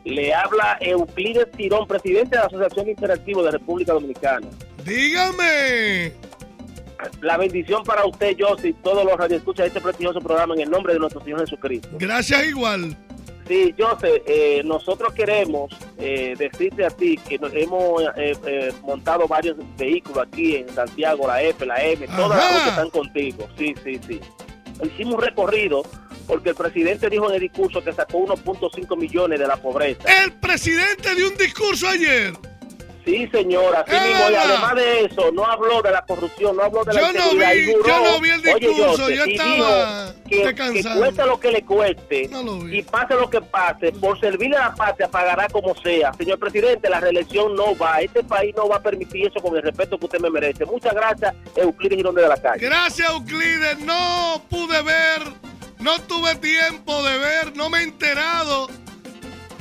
Le 0.04 0.32
habla 0.32 0.78
Euclides 0.80 1.50
Tirón, 1.56 1.86
presidente 1.86 2.36
de 2.36 2.42
la 2.42 2.46
Asociación 2.46 2.88
Interactiva 2.88 3.42
de 3.42 3.50
República 3.50 3.92
Dominicana. 3.92 4.46
Dígame 4.84 6.29
la 7.20 7.36
bendición 7.36 7.84
para 7.84 8.04
usted, 8.04 8.36
José, 8.38 8.68
y 8.68 8.72
todos 8.74 9.04
los 9.04 9.16
radioescuchas 9.16 9.64
de 9.64 9.68
este 9.68 9.80
prestigioso 9.80 10.20
programa 10.20 10.54
en 10.54 10.60
el 10.62 10.70
nombre 10.70 10.92
de 10.92 10.98
nuestro 10.98 11.22
Señor 11.22 11.40
Jesucristo. 11.40 11.88
Gracias 11.98 12.46
igual. 12.46 12.96
Sí, 13.50 13.74
José, 13.76 14.22
eh, 14.26 14.62
nosotros 14.64 15.12
queremos 15.12 15.72
eh, 15.98 16.36
decirte 16.38 16.86
a 16.86 16.90
ti 16.90 17.18
que 17.28 17.36
nos 17.36 17.52
hemos 17.52 18.02
eh, 18.16 18.72
montado 18.82 19.26
varios 19.26 19.56
vehículos 19.76 20.24
aquí 20.28 20.56
en 20.56 20.68
Santiago, 20.68 21.26
la 21.26 21.42
F, 21.42 21.66
la 21.66 21.82
M, 21.82 22.06
todas 22.06 22.38
las 22.38 22.62
que 22.62 22.68
están 22.68 22.90
contigo. 22.90 23.48
Sí, 23.58 23.74
sí, 23.82 23.98
sí. 24.06 24.20
Hicimos 24.84 25.14
un 25.16 25.22
recorrido 25.22 25.82
porque 26.28 26.50
el 26.50 26.54
presidente 26.54 27.10
dijo 27.10 27.28
en 27.28 27.34
el 27.34 27.40
discurso 27.40 27.82
que 27.82 27.92
sacó 27.92 28.24
1.5 28.24 28.96
millones 28.96 29.40
de 29.40 29.48
la 29.48 29.56
pobreza. 29.56 30.00
El 30.22 30.32
presidente 30.34 31.12
dio 31.16 31.28
un 31.28 31.36
discurso 31.36 31.88
ayer. 31.88 32.32
Sí, 33.04 33.28
señora, 33.32 33.84
sí 33.88 33.92
mismo. 33.92 34.30
Y 34.30 34.34
además 34.34 34.74
de 34.74 35.04
eso, 35.04 35.32
no 35.32 35.44
habló 35.44 35.80
de 35.82 35.90
la 35.90 36.02
corrupción, 36.02 36.56
no 36.56 36.62
habló 36.64 36.84
de 36.84 36.94
la 36.94 37.00
yo 37.00 37.12
no 37.12 37.30
vi, 37.30 37.66
Yo 37.66 38.04
no 38.04 38.20
vi 38.20 38.30
el 38.30 38.42
discurso, 38.42 39.10
yo, 39.10 39.24
estaba 39.24 40.12
que, 40.28 40.54
que, 40.54 40.82
cueste 40.82 41.26
lo 41.26 41.40
que 41.40 41.50
le 41.50 41.64
cueste 41.64 42.30
y 42.70 42.82
pase 42.82 43.14
lo 43.14 43.28
que 43.30 43.40
pase, 43.40 43.92
por 43.92 44.20
servirle 44.20 44.56
a 44.56 44.68
la 44.68 44.74
patria 44.74 45.08
pagará 45.08 45.48
como 45.48 45.74
sea. 45.76 46.12
Señor 46.14 46.38
presidente, 46.38 46.88
la 46.88 47.00
reelección 47.00 47.54
no 47.54 47.76
va. 47.76 48.00
Este 48.00 48.22
país 48.22 48.54
no 48.54 48.68
va 48.68 48.76
a 48.76 48.82
permitir 48.82 49.28
eso 49.28 49.40
con 49.40 49.56
el 49.56 49.62
respeto 49.62 49.98
que 49.98 50.04
usted 50.04 50.20
me 50.20 50.30
merece. 50.30 50.64
Muchas 50.64 50.94
gracias, 50.94 51.34
Euclides 51.56 51.96
Girón 51.96 52.14
de 52.14 52.28
la 52.28 52.36
Calle. 52.36 52.64
Gracias, 52.64 53.08
Euclides. 53.10 53.78
No 53.80 54.42
pude 54.50 54.82
ver, 54.82 55.22
no 55.78 55.98
tuve 56.02 56.34
tiempo 56.36 57.02
de 57.02 57.18
ver, 57.18 57.56
no 57.56 57.70
me 57.70 57.78
he 57.78 57.82
enterado 57.82 58.68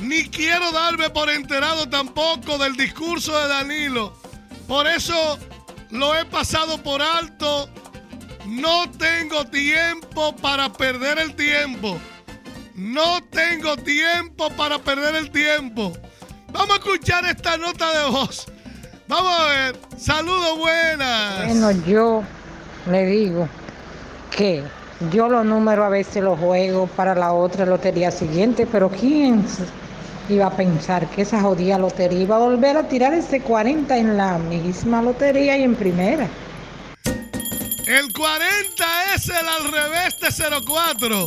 ni 0.02 0.28
quiero 0.28 0.72
darme 0.72 1.10
por 1.10 1.28
enterado 1.30 1.88
tampoco 1.88 2.58
del 2.58 2.76
discurso 2.76 3.38
de 3.38 3.48
Danilo. 3.48 4.14
Por 4.66 4.86
eso 4.86 5.38
lo 5.90 6.16
he 6.16 6.24
pasado 6.24 6.82
por 6.82 7.02
alto. 7.02 7.68
No 8.46 8.90
tengo 8.92 9.44
tiempo 9.46 10.34
para 10.36 10.72
perder 10.72 11.18
el 11.18 11.34
tiempo. 11.34 11.98
No 12.74 13.22
tengo 13.24 13.76
tiempo 13.76 14.50
para 14.50 14.78
perder 14.78 15.16
el 15.16 15.30
tiempo. 15.30 15.92
Vamos 16.52 16.70
a 16.70 16.78
escuchar 16.78 17.24
esta 17.26 17.56
nota 17.56 17.92
de 17.92 18.10
voz. 18.10 18.46
Vamos 19.06 19.32
a 19.32 19.46
ver. 19.48 19.80
Saludos 19.98 20.58
buenas. 20.58 21.46
Bueno, 21.46 21.70
yo 21.86 22.22
le 22.90 23.06
digo 23.06 23.48
que 24.30 24.64
yo 25.12 25.28
los 25.28 25.44
números 25.44 25.84
a 25.84 25.88
veces 25.88 26.22
los 26.22 26.38
juego 26.38 26.86
para 26.86 27.14
la 27.14 27.32
otra 27.32 27.66
lotería 27.66 28.10
siguiente, 28.10 28.66
pero 28.70 28.88
¿quién 28.88 29.44
iba 30.34 30.46
a 30.46 30.56
pensar 30.56 31.08
que 31.10 31.22
esa 31.22 31.40
jodida 31.40 31.78
lotería 31.78 32.20
iba 32.20 32.36
a 32.36 32.40
volver 32.40 32.76
a 32.76 32.88
tirar 32.88 33.14
ese 33.14 33.40
40 33.40 33.96
en 33.96 34.16
la 34.16 34.38
misma 34.38 35.02
lotería 35.02 35.56
y 35.56 35.62
en 35.62 35.74
primera. 35.74 36.28
El 37.86 38.12
40 38.12 39.14
es 39.14 39.28
el 39.28 39.48
al 39.48 39.72
revés 39.72 40.20
de 40.20 40.28
04. 40.64 41.26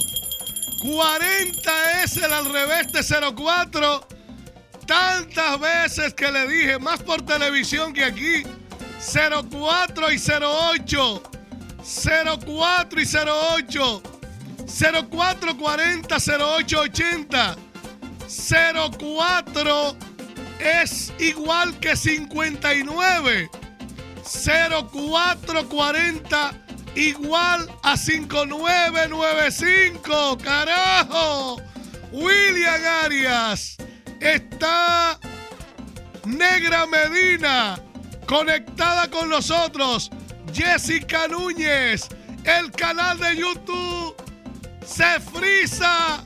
40 0.82 2.04
es 2.04 2.18
el 2.18 2.32
al 2.32 2.52
revés 2.52 2.92
de 2.92 3.34
04. 3.36 4.08
Tantas 4.86 5.60
veces 5.60 6.14
que 6.14 6.32
le 6.32 6.48
dije, 6.48 6.80
más 6.80 7.02
por 7.04 7.22
televisión 7.26 7.94
que 7.94 8.06
aquí. 8.06 8.44
04 9.00 10.12
y 10.12 10.18
08. 10.18 11.24
04 12.46 13.02
y 13.02 13.06
08. 13.06 14.04
0440 14.66 16.16
0880. 16.16 17.73
04 18.34 19.96
es 20.60 21.14
igual 21.20 21.80
que 21.80 21.96
59. 21.96 23.50
0440 24.24 26.54
igual 26.96 27.70
a 27.84 27.96
5995. 27.98 30.38
Carajo. 30.44 31.62
William 32.12 32.82
Arias. 33.04 33.78
Está 34.20 35.20
Negra 36.26 36.88
Medina 36.88 37.80
conectada 38.26 39.08
con 39.10 39.30
nosotros. 39.30 40.10
Jessica 40.54 41.28
Núñez. 41.28 42.08
El 42.44 42.72
canal 42.72 43.20
de 43.20 43.38
YouTube 43.38 44.16
se 44.86 45.20
frisa 45.20 46.24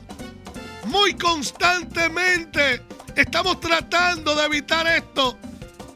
muy 0.88 1.14
constantemente. 1.14 2.82
Estamos 3.14 3.60
tratando 3.60 4.34
de 4.34 4.44
evitar 4.44 4.86
esto. 4.86 5.38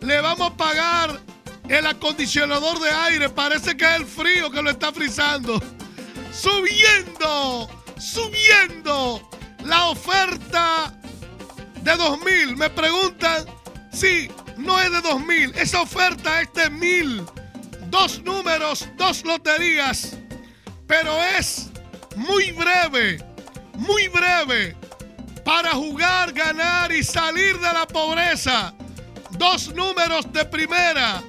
Le 0.00 0.20
vamos 0.20 0.52
a 0.52 0.57
pagar 0.57 1.20
el 1.68 1.87
acondicionador 1.87 2.78
de 2.81 2.90
aire. 2.90 3.28
Parece 3.28 3.76
que 3.76 3.85
es 3.85 4.00
el 4.00 4.07
frío 4.07 4.50
que 4.50 4.62
lo 4.62 4.70
está 4.70 4.92
frizando. 4.92 5.61
Subiendo, 6.33 7.68
subiendo 7.98 9.28
la 9.64 9.87
oferta 9.87 10.92
de 11.83 11.96
2000. 11.96 12.57
Me 12.57 12.70
preguntan 12.70 13.46
si 13.92 14.31
no 14.57 14.78
es 14.81 14.90
de 14.90 15.00
2000. 15.00 15.55
Esa 15.57 15.83
oferta 15.83 16.40
es 16.42 16.52
de 16.52 16.70
1000. 16.70 17.22
Dos 17.87 18.22
números, 18.22 18.88
dos 18.96 19.24
loterías. 19.24 20.16
Pero 20.87 21.22
es 21.38 21.70
muy 22.16 22.52
breve, 22.52 23.24
muy 23.74 24.09
breve. 24.09 24.82
Para 25.44 25.72
jugar, 25.72 26.33
ganar 26.33 26.92
y 26.92 27.02
salir 27.02 27.59
de 27.59 27.72
la 27.72 27.87
pobreza. 27.87 28.74
Dos 29.33 29.74
números 29.74 30.33
de 30.33 30.44
primera. 30.44 31.22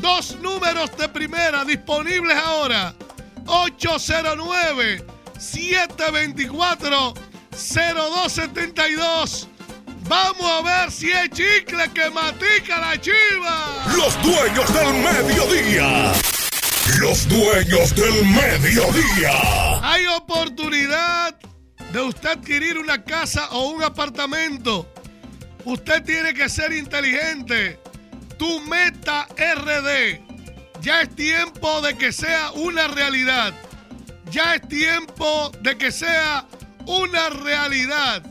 Dos 0.00 0.36
números 0.40 0.96
de 0.96 1.08
primera 1.08 1.64
disponibles 1.64 2.36
ahora. 2.36 2.94
809 3.46 5.04
724 5.38 7.14
0272 7.50 9.48
Vamos 10.08 10.42
a 10.42 10.62
ver 10.62 10.90
si 10.90 11.10
es 11.10 11.28
chicle 11.30 11.90
que 11.92 12.08
matica 12.08 12.78
la 12.80 12.98
chiva. 12.98 13.84
Los 13.94 14.20
dueños 14.22 14.72
del 14.72 14.94
mediodía. 14.94 16.12
Los 16.98 17.28
dueños 17.28 17.94
del 17.94 18.24
mediodía. 18.24 19.32
Hay 19.82 20.06
oportunidad 20.06 21.36
de 21.92 22.00
usted 22.00 22.30
adquirir 22.30 22.78
una 22.78 23.02
casa 23.02 23.48
o 23.50 23.70
un 23.70 23.82
apartamento. 23.82 24.92
Usted 25.64 26.02
tiene 26.04 26.34
que 26.34 26.48
ser 26.48 26.72
inteligente. 26.72 27.80
Tu 28.38 28.60
meta 28.60 29.26
RD. 29.36 30.20
Ya 30.80 31.02
es 31.02 31.14
tiempo 31.14 31.80
de 31.80 31.96
que 31.96 32.12
sea 32.12 32.52
una 32.52 32.88
realidad. 32.88 33.52
Ya 34.30 34.54
es 34.54 34.68
tiempo 34.68 35.50
de 35.62 35.76
que 35.76 35.90
sea 35.90 36.46
una 36.86 37.30
realidad 37.30 38.22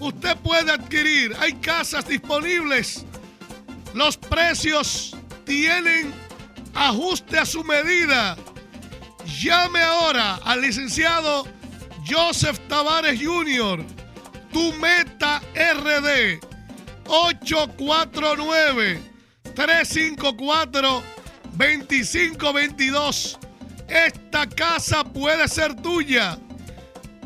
usted 0.00 0.36
puede 0.38 0.72
adquirir. 0.72 1.34
Hay 1.38 1.54
casas 1.54 2.06
disponibles. 2.06 3.04
Los 3.94 4.16
precios 4.16 5.16
tienen 5.44 6.12
ajuste 6.74 7.38
a 7.38 7.46
su 7.46 7.64
medida. 7.64 8.36
Llame 9.40 9.80
ahora 9.80 10.36
al 10.44 10.60
licenciado 10.60 11.46
Joseph 12.08 12.58
Tavares 12.68 13.20
Jr. 13.20 13.84
Tu 14.52 14.72
meta 14.74 15.40
RD 15.54 16.40
849 17.06 19.00
354 19.54 21.02
2522. 21.56 23.38
Esta 23.88 24.46
casa 24.46 25.04
puede 25.04 25.48
ser 25.48 25.74
tuya. 25.82 26.38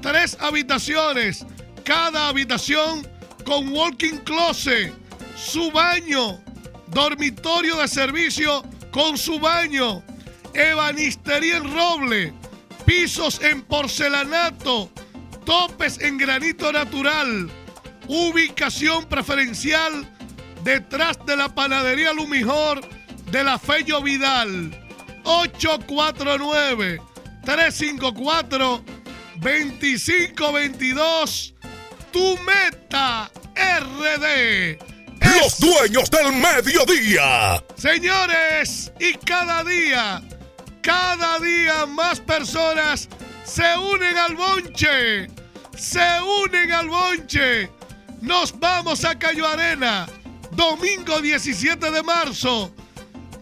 Tres 0.00 0.36
habitaciones 0.40 1.46
cada 1.84 2.28
habitación 2.28 3.06
con 3.44 3.68
walking 3.68 4.18
closet, 4.18 4.92
su 5.36 5.70
baño, 5.72 6.40
dormitorio 6.88 7.76
de 7.76 7.88
servicio 7.88 8.62
con 8.92 9.18
su 9.18 9.38
baño, 9.38 10.02
ebanistería 10.54 11.56
en 11.56 11.74
roble, 11.74 12.32
pisos 12.92 13.40
en 13.40 13.62
porcelanato, 13.62 14.90
topes 15.46 15.98
en 15.98 16.18
granito 16.18 16.70
natural, 16.70 17.50
ubicación 18.06 19.06
preferencial 19.06 20.06
detrás 20.62 21.16
de 21.24 21.38
la 21.38 21.54
panadería 21.54 22.12
Lumijor 22.12 22.82
de 23.30 23.44
la 23.44 23.58
Fello 23.58 24.02
Vidal. 24.02 24.78
849 25.24 27.00
354 27.46 28.84
2522 29.36 31.54
tu 32.12 32.38
meta 32.40 33.30
RD. 33.56 34.76
Los 35.40 35.58
dueños 35.58 36.10
del 36.10 36.30
mediodía. 36.32 37.64
Señores, 37.74 38.92
y 39.00 39.14
cada 39.14 39.64
día, 39.64 40.20
cada 40.82 41.38
día 41.38 41.86
más 41.86 42.20
personas 42.20 43.08
se 43.44 43.76
unen 43.78 44.16
al 44.18 44.34
bonche. 44.34 45.28
Se 45.76 46.20
unen 46.44 46.72
al 46.72 46.88
bonche. 46.88 47.70
Nos 48.20 48.58
vamos 48.58 49.04
a 49.04 49.18
Cayo 49.18 49.46
Arena. 49.46 50.06
Domingo 50.50 51.20
17 51.20 51.90
de 51.90 52.02
marzo. 52.02 52.74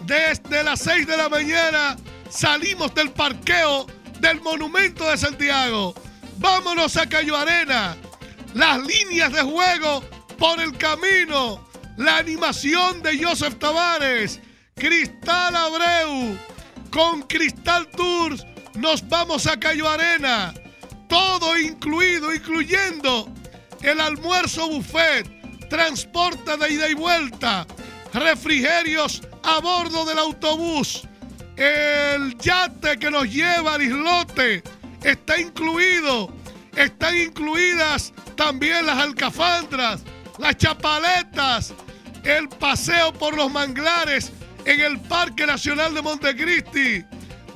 Desde 0.05 0.63
las 0.63 0.81
6 0.81 1.07
de 1.07 1.17
la 1.17 1.29
mañana 1.29 1.97
salimos 2.29 2.95
del 2.95 3.11
parqueo 3.11 3.87
del 4.21 4.41
Monumento 4.41 5.09
de 5.09 5.17
Santiago. 5.17 5.95
Vámonos 6.39 6.97
a 6.97 7.09
Cayo 7.09 7.37
Arena 7.37 7.97
las 8.55 8.85
líneas 8.85 9.33
de 9.33 9.43
juego 9.43 10.03
por 10.39 10.61
el 10.61 10.77
camino, 10.77 11.65
la 11.97 12.19
animación 12.19 13.03
de 13.03 13.23
Joseph 13.23 13.59
Tavares, 13.59 14.41
Cristal 14.75 15.55
Abreu, 15.55 16.39
con 16.91 17.23
Cristal 17.23 17.87
Tours. 17.89 18.45
Nos 18.75 19.09
vamos 19.09 19.47
a 19.47 19.59
Cayo 19.59 19.89
Arena, 19.89 20.55
todo 21.09 21.59
incluido, 21.59 22.33
incluyendo 22.35 23.29
el 23.83 24.01
almuerzo 24.01 24.69
buffet, 24.69 25.69
transporte 25.69 26.57
de 26.57 26.73
ida 26.73 26.89
y 26.89 26.95
vuelta, 26.95 27.67
refrigerios 28.13 29.23
a 29.43 29.61
bordo 29.61 30.05
del 30.05 30.19
autobús, 30.19 31.03
el 31.57 32.37
yate 32.39 32.99
que 32.99 33.11
nos 33.11 33.31
lleva 33.31 33.75
al 33.75 33.83
islote 33.83 34.63
está 35.03 35.39
incluido, 35.39 36.33
están 36.77 37.17
incluidas 37.17 38.13
también 38.37 38.87
las 38.87 38.99
alcafandras, 38.99 40.03
las 40.39 40.57
chapaletas, 40.57 41.75
el 42.25 42.49
paseo 42.49 43.13
por 43.13 43.37
los 43.37 43.51
manglares 43.51 44.33
en 44.65 44.81
el 44.81 45.01
Parque 45.01 45.47
Nacional 45.47 45.95
de 45.95 46.03
Montecristi, 46.03 47.05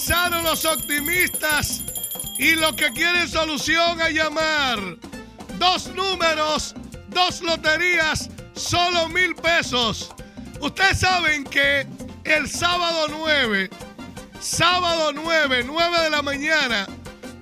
Los 0.08 0.64
optimistas 0.64 1.84
y 2.40 2.56
los 2.56 2.74
que 2.76 2.94
quieren 2.94 3.28
solución 3.28 4.00
a 4.00 4.10
llamar. 4.10 4.80
Dos 5.60 5.88
números, 5.88 6.74
dos 7.10 7.42
loterías, 7.42 8.30
solo 8.56 9.10
mil 9.10 9.36
pesos. 9.36 10.10
Ustedes 10.62 11.02
saben 11.02 11.44
que 11.44 11.86
el 12.24 12.50
sábado 12.50 13.08
9, 13.10 13.70
sábado 14.40 15.12
9, 15.12 15.66
9 15.66 16.02
de 16.04 16.10
la 16.10 16.22
mañana, 16.22 16.88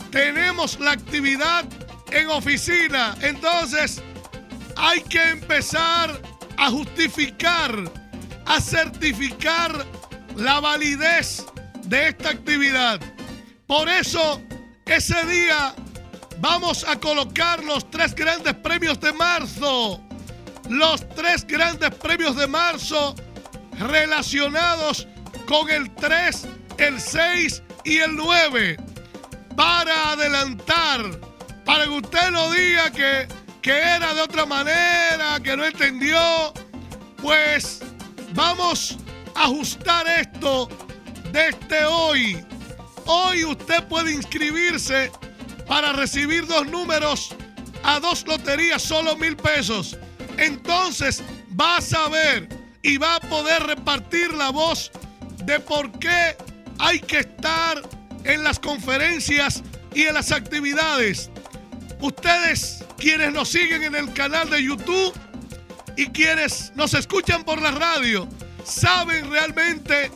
tenemos 0.09 0.79
la 0.79 0.93
actividad 0.93 1.65
en 2.11 2.27
oficina. 2.29 3.15
Entonces, 3.21 4.01
hay 4.75 5.01
que 5.01 5.23
empezar 5.29 6.19
a 6.57 6.71
justificar, 6.71 7.91
a 8.47 8.59
certificar 8.59 9.85
la 10.35 10.59
validez 10.59 11.45
de 11.85 12.09
esta 12.09 12.29
actividad. 12.29 12.99
Por 13.67 13.89
eso, 13.89 14.41
ese 14.85 15.25
día 15.25 15.73
vamos 16.39 16.85
a 16.87 16.99
colocar 16.99 17.63
los 17.63 17.89
tres 17.89 18.13
grandes 18.13 18.53
premios 18.55 18.99
de 18.99 19.13
marzo. 19.13 20.01
Los 20.69 21.07
tres 21.09 21.45
grandes 21.45 21.91
premios 21.95 22.35
de 22.35 22.47
marzo 22.47 23.15
relacionados 23.79 25.07
con 25.45 25.69
el 25.69 25.93
3, 25.93 26.47
el 26.77 26.99
6 26.99 27.63
y 27.83 27.97
el 27.97 28.15
9. 28.15 28.77
Para 29.55 30.11
adelantar, 30.11 31.01
para 31.65 31.83
que 31.83 31.89
usted 31.89 32.31
no 32.31 32.51
diga 32.51 32.91
que, 32.91 33.27
que 33.61 33.71
era 33.71 34.13
de 34.13 34.21
otra 34.21 34.45
manera, 34.45 35.39
que 35.41 35.55
no 35.55 35.65
entendió, 35.65 36.53
pues 37.21 37.81
vamos 38.33 38.97
a 39.35 39.43
ajustar 39.43 40.07
esto 40.07 40.67
desde 41.35 41.83
hoy. 41.83 42.45
Hoy 43.05 43.43
usted 43.43 43.83
puede 43.89 44.13
inscribirse 44.13 45.11
para 45.67 45.91
recibir 45.91 46.47
dos 46.47 46.65
números 46.67 47.35
a 47.83 47.99
dos 47.99 48.25
loterías, 48.25 48.81
solo 48.81 49.17
mil 49.17 49.35
pesos. 49.35 49.97
Entonces 50.37 51.21
va 51.59 51.77
a 51.77 51.81
saber 51.81 52.47
y 52.81 52.97
va 52.97 53.17
a 53.17 53.19
poder 53.19 53.63
repartir 53.63 54.33
la 54.33 54.49
voz 54.49 54.91
de 55.43 55.59
por 55.59 55.91
qué 55.99 56.37
hay 56.79 56.99
que 57.01 57.19
estar 57.19 57.81
en 58.23 58.43
las 58.43 58.57
conferencias 58.57 59.61
y 59.93 60.03
en 60.03 60.13
las 60.13 60.31
actividades. 60.31 61.29
Ustedes, 61.99 62.85
quienes 62.97 63.33
nos 63.33 63.49
siguen 63.49 63.83
en 63.83 63.95
el 63.95 64.13
canal 64.13 64.49
de 64.49 64.63
YouTube 64.63 65.13
y 65.97 66.07
quienes 66.07 66.71
nos 66.75 66.93
escuchan 66.93 67.43
por 67.43 67.61
la 67.61 67.71
radio, 67.71 68.25
saben 68.63 69.29
realmente 69.29 70.11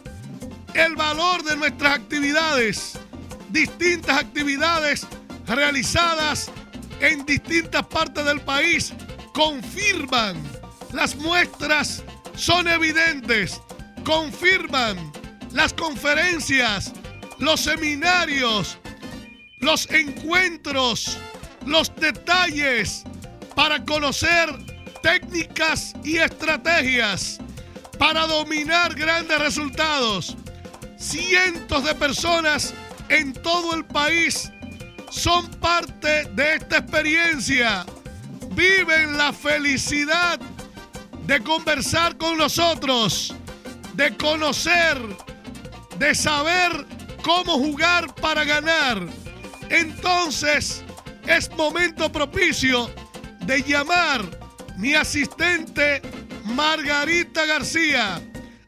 el 0.73 0.95
valor 0.95 1.43
de 1.43 1.55
nuestras 1.55 1.95
actividades, 1.95 2.99
distintas 3.49 4.17
actividades 4.17 5.07
realizadas 5.47 6.51
en 6.99 7.25
distintas 7.25 7.85
partes 7.87 8.25
del 8.25 8.41
país 8.41 8.93
confirman, 9.33 10.35
las 10.91 11.15
muestras 11.15 12.03
son 12.35 12.67
evidentes, 12.67 13.61
confirman 14.03 15.11
las 15.51 15.73
conferencias, 15.73 16.91
los 17.37 17.61
seminarios, 17.61 18.77
los 19.59 19.89
encuentros, 19.91 21.17
los 21.65 21.93
detalles 21.95 23.03
para 23.55 23.83
conocer 23.85 24.49
técnicas 25.01 25.93
y 26.03 26.17
estrategias 26.17 27.39
para 27.97 28.27
dominar 28.27 28.95
grandes 28.95 29.39
resultados. 29.39 30.35
Cientos 30.99 31.85
de 31.85 31.95
personas 31.95 32.73
en 33.07 33.31
todo 33.31 33.73
el 33.73 33.85
país 33.85 34.51
son 35.09 35.49
parte 35.51 36.25
de 36.25 36.55
esta 36.55 36.79
experiencia. 36.79 37.85
Viven 38.51 39.17
la 39.17 39.31
felicidad 39.31 40.37
de 41.25 41.41
conversar 41.41 42.17
con 42.17 42.37
nosotros, 42.37 43.33
de 43.93 44.15
conocer, 44.17 44.97
de 45.97 46.13
saber 46.13 46.85
cómo 47.23 47.53
jugar 47.53 48.13
para 48.15 48.43
ganar. 48.43 49.01
Entonces 49.69 50.83
es 51.25 51.49
momento 51.51 52.11
propicio 52.11 52.91
de 53.45 53.63
llamar 53.63 54.25
mi 54.77 54.95
asistente 54.95 56.01
Margarita 56.43 57.45
García 57.45 58.21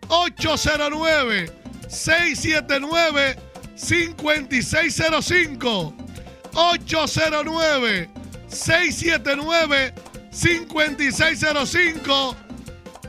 809 0.07 1.60
679 1.91 3.35
5605 3.75 5.93
809 6.53 8.09
679 8.47 9.93
5605 10.31 12.35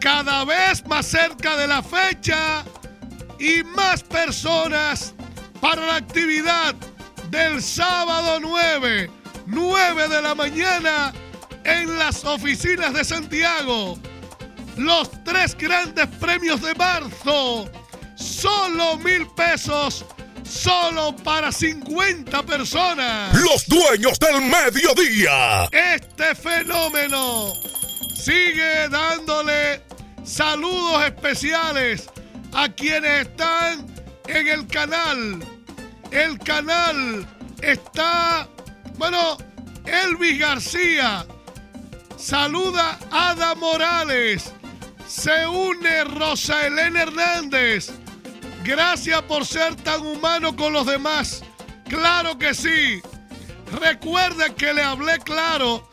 cada 0.00 0.44
vez 0.44 0.84
más 0.86 1.06
cerca 1.06 1.56
de 1.56 1.68
la 1.68 1.82
fecha 1.82 2.64
y 3.38 3.62
más 3.62 4.02
personas 4.02 5.14
para 5.60 5.86
la 5.86 5.96
actividad 5.96 6.74
del 7.30 7.62
sábado 7.62 8.40
9, 8.40 9.10
9 9.46 10.08
de 10.08 10.22
la 10.22 10.34
mañana 10.34 11.12
en 11.64 11.98
las 11.98 12.24
oficinas 12.24 12.92
de 12.92 13.04
Santiago. 13.04 13.98
Los 14.76 15.10
tres 15.24 15.56
grandes 15.56 16.06
premios 16.18 16.60
de 16.62 16.74
marzo, 16.74 17.70
solo 18.22 18.96
mil 18.98 19.26
pesos, 19.28 20.04
solo 20.48 21.14
para 21.16 21.50
50 21.50 22.42
personas. 22.44 23.34
Los 23.40 23.66
dueños 23.66 24.18
del 24.18 24.42
mediodía. 24.42 25.68
Este 25.72 26.34
fenómeno 26.34 27.52
sigue 28.14 28.88
dándole 28.88 29.82
saludos 30.24 31.04
especiales 31.04 32.08
a 32.52 32.68
quienes 32.68 33.26
están 33.26 33.86
en 34.28 34.48
el 34.48 34.66
canal. 34.66 35.42
El 36.10 36.38
canal 36.38 37.26
está, 37.60 38.48
bueno, 38.98 39.38
Elvis 39.86 40.38
García. 40.38 41.26
Saluda 42.16 42.98
a 43.10 43.30
Ada 43.30 43.54
Morales. 43.54 44.52
Se 45.08 45.46
une 45.46 46.04
Rosa 46.04 46.66
Elena 46.66 47.02
Hernández. 47.02 47.90
Gracias 48.64 49.22
por 49.22 49.44
ser 49.44 49.74
tan 49.76 50.06
humano 50.06 50.54
con 50.54 50.72
los 50.72 50.86
demás. 50.86 51.42
Claro 51.88 52.38
que 52.38 52.54
sí. 52.54 53.02
Recuerda 53.80 54.54
que 54.54 54.72
le 54.72 54.82
hablé 54.82 55.18
claro 55.18 55.88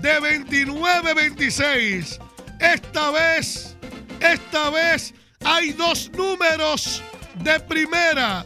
de 0.00 0.20
29-26. 0.20 2.18
Esta 2.60 3.10
vez, 3.10 3.76
esta 4.20 4.70
vez 4.70 5.14
hay 5.44 5.72
dos 5.72 6.10
números 6.10 7.02
de 7.36 7.60
primera. 7.60 8.44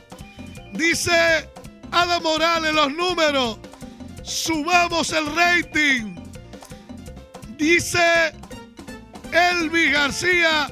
Dice 0.73 1.49
Ada 1.91 2.21
Morales 2.21 2.75
los 2.75 2.93
números. 2.93 3.59
Subamos 4.23 5.13
el 5.13 5.27
rating. 5.35 6.17
Dice 7.57 8.35
Elvi 9.33 9.91
García 9.93 10.69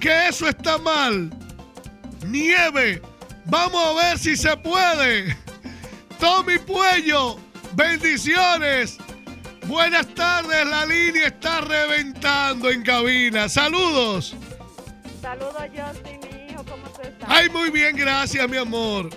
que 0.00 0.28
eso 0.28 0.48
está 0.48 0.78
mal. 0.78 1.35
Nieve. 2.26 3.02
Vamos 3.44 3.82
a 3.82 4.06
ver 4.08 4.18
si 4.18 4.36
se 4.36 4.56
puede. 4.56 5.36
Tommy 6.18 6.58
Puello. 6.58 7.38
Bendiciones. 7.74 8.98
Buenas 9.66 10.06
tardes, 10.14 10.64
la 10.66 10.86
línea 10.86 11.26
está 11.26 11.60
reventando 11.60 12.70
en 12.70 12.82
cabina. 12.82 13.48
Saludos. 13.48 14.34
Saludos, 15.20 15.56
Justin, 15.74 16.20
mi 16.20 16.52
hijo, 16.52 16.64
¿cómo 16.64 16.88
tú 16.90 17.02
estás? 17.02 17.28
Ay, 17.28 17.48
muy 17.48 17.70
bien, 17.70 17.96
gracias, 17.96 18.48
mi 18.48 18.56
amor. 18.56 19.10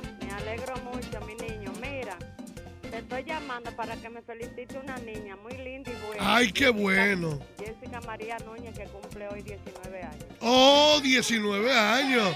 Estoy 3.10 3.24
llamando 3.24 3.72
para 3.72 3.95
que 3.95 4.07
me 4.07 4.22
felicite 4.22 4.78
una 4.78 4.95
niña 4.97 5.36
muy 5.38 5.53
linda 5.53 5.91
y 5.91 5.95
buena. 6.05 6.36
Ay, 6.36 6.51
qué 6.51 6.70
bueno. 6.70 7.39
Jessica 7.57 7.99
María 8.01 8.38
Núñez, 8.45 8.78
que 8.78 8.84
cumple 8.86 9.28
hoy 9.30 9.41
19 9.41 10.03
años. 10.03 10.26
Oh, 10.41 10.99
19 11.01 11.74
años. 11.74 12.36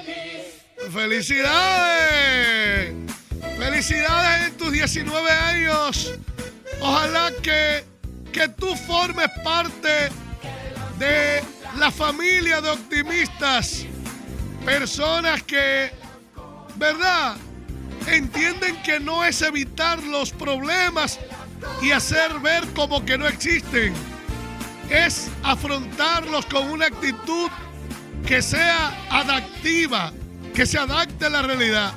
¡Felicidades! 0.91 2.91
¡Felicidades 3.55 4.47
en 4.47 4.57
tus 4.57 4.71
19 4.71 5.29
años! 5.29 6.15
Ojalá 6.81 7.31
que, 7.43 7.83
que 8.31 8.47
tú 8.47 8.75
formes 8.75 9.29
parte 9.43 10.09
de 10.97 11.43
la 11.77 11.91
familia 11.91 12.61
de 12.61 12.71
optimistas. 12.71 13.85
Personas 14.65 15.43
que, 15.43 15.91
¿verdad? 16.77 17.37
Entienden 18.07 18.81
que 18.83 18.99
no 18.99 19.23
es 19.23 19.41
evitar 19.41 20.01
los 20.03 20.31
problemas 20.31 21.19
y 21.81 21.91
hacer 21.91 22.39
ver 22.39 22.65
como 22.73 23.05
que 23.05 23.17
no 23.17 23.27
existen. 23.27 23.93
Es 24.89 25.29
afrontarlos 25.43 26.45
con 26.47 26.69
una 26.69 26.87
actitud 26.87 27.49
que 28.25 28.41
sea 28.41 29.07
adaptiva, 29.09 30.11
que 30.53 30.65
se 30.65 30.77
adapte 30.77 31.25
a 31.25 31.29
la 31.29 31.41
realidad. 31.41 31.93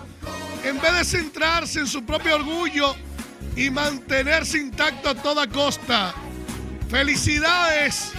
En 0.64 0.80
vez 0.80 0.92
de 0.94 1.04
centrarse 1.04 1.80
en 1.80 1.86
su 1.86 2.04
propio 2.04 2.36
orgullo 2.36 2.94
y 3.56 3.70
mantenerse 3.70 4.58
intacto 4.58 5.10
a 5.10 5.14
toda 5.14 5.46
costa. 5.48 6.14
Felicidades. 6.88 8.12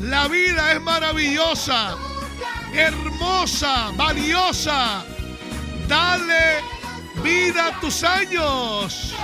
La 0.00 0.28
vida 0.28 0.72
es 0.72 0.80
maravillosa, 0.80 1.96
hermosa, 2.72 3.90
valiosa. 3.96 5.04
Dale 5.88 6.77
vida 7.22 7.68
a 7.68 7.80
tus 7.80 8.02
años. 8.04 9.14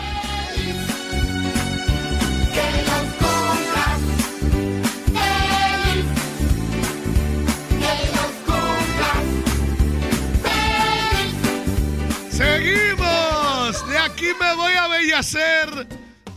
Seguimos. 12.30 13.88
De 13.88 13.96
aquí 13.96 14.26
me 14.40 14.54
voy 14.56 14.72
a 14.72 14.88
Bellacer. 14.88 15.86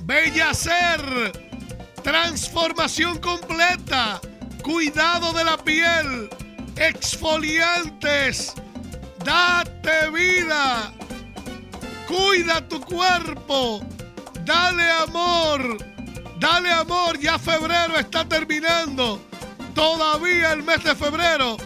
Bellacer. 0.03 1.01
Transformación 2.03 3.17
completa. 3.17 4.21
Cuidado 4.61 5.33
de 5.33 5.43
la 5.43 5.57
piel. 5.57 6.29
Exfoliantes. 6.75 8.53
Date 9.25 10.11
vida. 10.11 10.93
Cuida 12.07 12.65
tu 12.67 12.79
cuerpo. 12.79 13.81
Dale 14.45 14.89
amor. 14.89 15.77
Dale 16.39 16.71
amor. 16.71 17.19
Ya 17.19 17.37
febrero 17.37 17.99
está 17.99 18.23
terminando. 18.23 19.21
Todavía 19.75 20.53
el 20.53 20.63
mes 20.63 20.83
de 20.85 20.95
febrero 20.95 21.57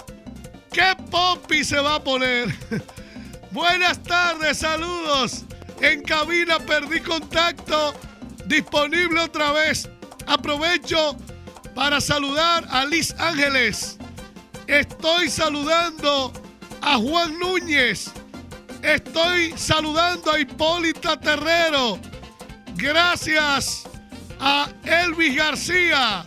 qué 0.73 0.95
popi 1.11 1.65
se 1.65 1.81
va 1.81 1.97
a 1.97 2.05
poner. 2.05 2.55
Buenas 3.51 4.03
tardes, 4.03 4.59
saludos. 4.59 5.45
En 5.81 6.03
cabina 6.03 6.59
perdí 6.59 7.01
contacto. 7.01 7.95
Disponible 8.47 9.21
otra 9.21 9.53
vez. 9.53 9.89
Aprovecho 10.27 11.17
para 11.75 12.01
saludar 12.01 12.67
a 12.71 12.85
Liz 12.87 13.15
Ángeles. 13.19 13.99
Estoy 14.67 15.29
saludando 15.29 16.33
a 16.81 16.97
Juan 16.97 17.39
Núñez. 17.39 18.11
Estoy 18.83 19.55
saludando 19.57 20.33
a 20.33 20.41
Hipólita 20.41 21.19
Terrero. 21.19 21.99
Gracias 22.75 23.85
a 24.41 24.69
Elvis 24.85 25.37
García. 25.37 26.25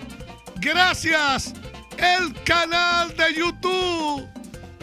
Gracias 0.55 1.53
el 1.97 2.33
canal 2.43 3.15
de 3.15 3.33
YouTube. 3.37 4.27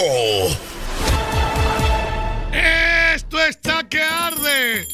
Esto 3.14 3.38
está 3.44 3.84
que 3.88 4.02
arde. 4.02 4.86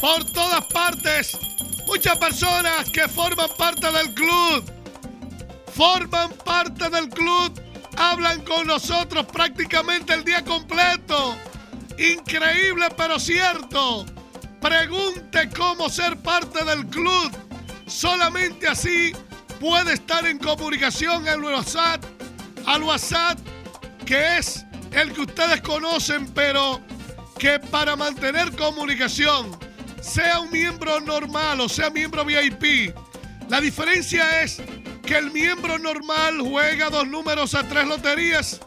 Por 0.00 0.24
todas 0.32 0.64
partes. 0.66 1.36
Muchas 1.88 2.18
personas 2.18 2.90
que 2.90 3.08
forman 3.08 3.48
parte 3.56 3.90
del 3.90 4.12
club, 4.12 4.62
forman 5.74 6.30
parte 6.44 6.90
del 6.90 7.08
club, 7.08 7.58
hablan 7.96 8.42
con 8.42 8.66
nosotros 8.66 9.26
prácticamente 9.26 10.14
el 10.14 10.24
día 10.24 10.44
completo. 10.44 11.36
Increíble 11.98 12.86
pero 12.96 13.18
cierto. 13.18 14.06
Pregunte 14.60 15.48
cómo 15.56 15.88
ser 15.88 16.16
parte 16.18 16.64
del 16.64 16.86
club. 16.86 17.30
Solamente 17.86 18.68
así 18.68 19.12
puede 19.60 19.94
estar 19.94 20.26
en 20.26 20.38
comunicación 20.38 21.26
en 21.26 21.42
WhatsApp, 21.42 22.04
al 22.66 22.82
WhatsApp, 22.82 23.38
que 24.04 24.38
es 24.38 24.64
el 24.92 25.12
que 25.12 25.22
ustedes 25.22 25.60
conocen, 25.62 26.26
pero 26.34 26.80
que 27.38 27.58
para 27.58 27.96
mantener 27.96 28.54
comunicación 28.56 29.56
sea 30.00 30.40
un 30.40 30.50
miembro 30.50 31.00
normal 31.00 31.60
o 31.60 31.68
sea 31.68 31.90
miembro 31.90 32.24
VIP. 32.24 32.94
La 33.48 33.60
diferencia 33.60 34.42
es 34.42 34.60
que 35.08 35.16
el 35.16 35.30
miembro 35.30 35.78
normal 35.78 36.38
juega 36.38 36.90
dos 36.90 37.08
números 37.08 37.54
a 37.54 37.66
tres 37.66 37.86
loterías 37.86 38.60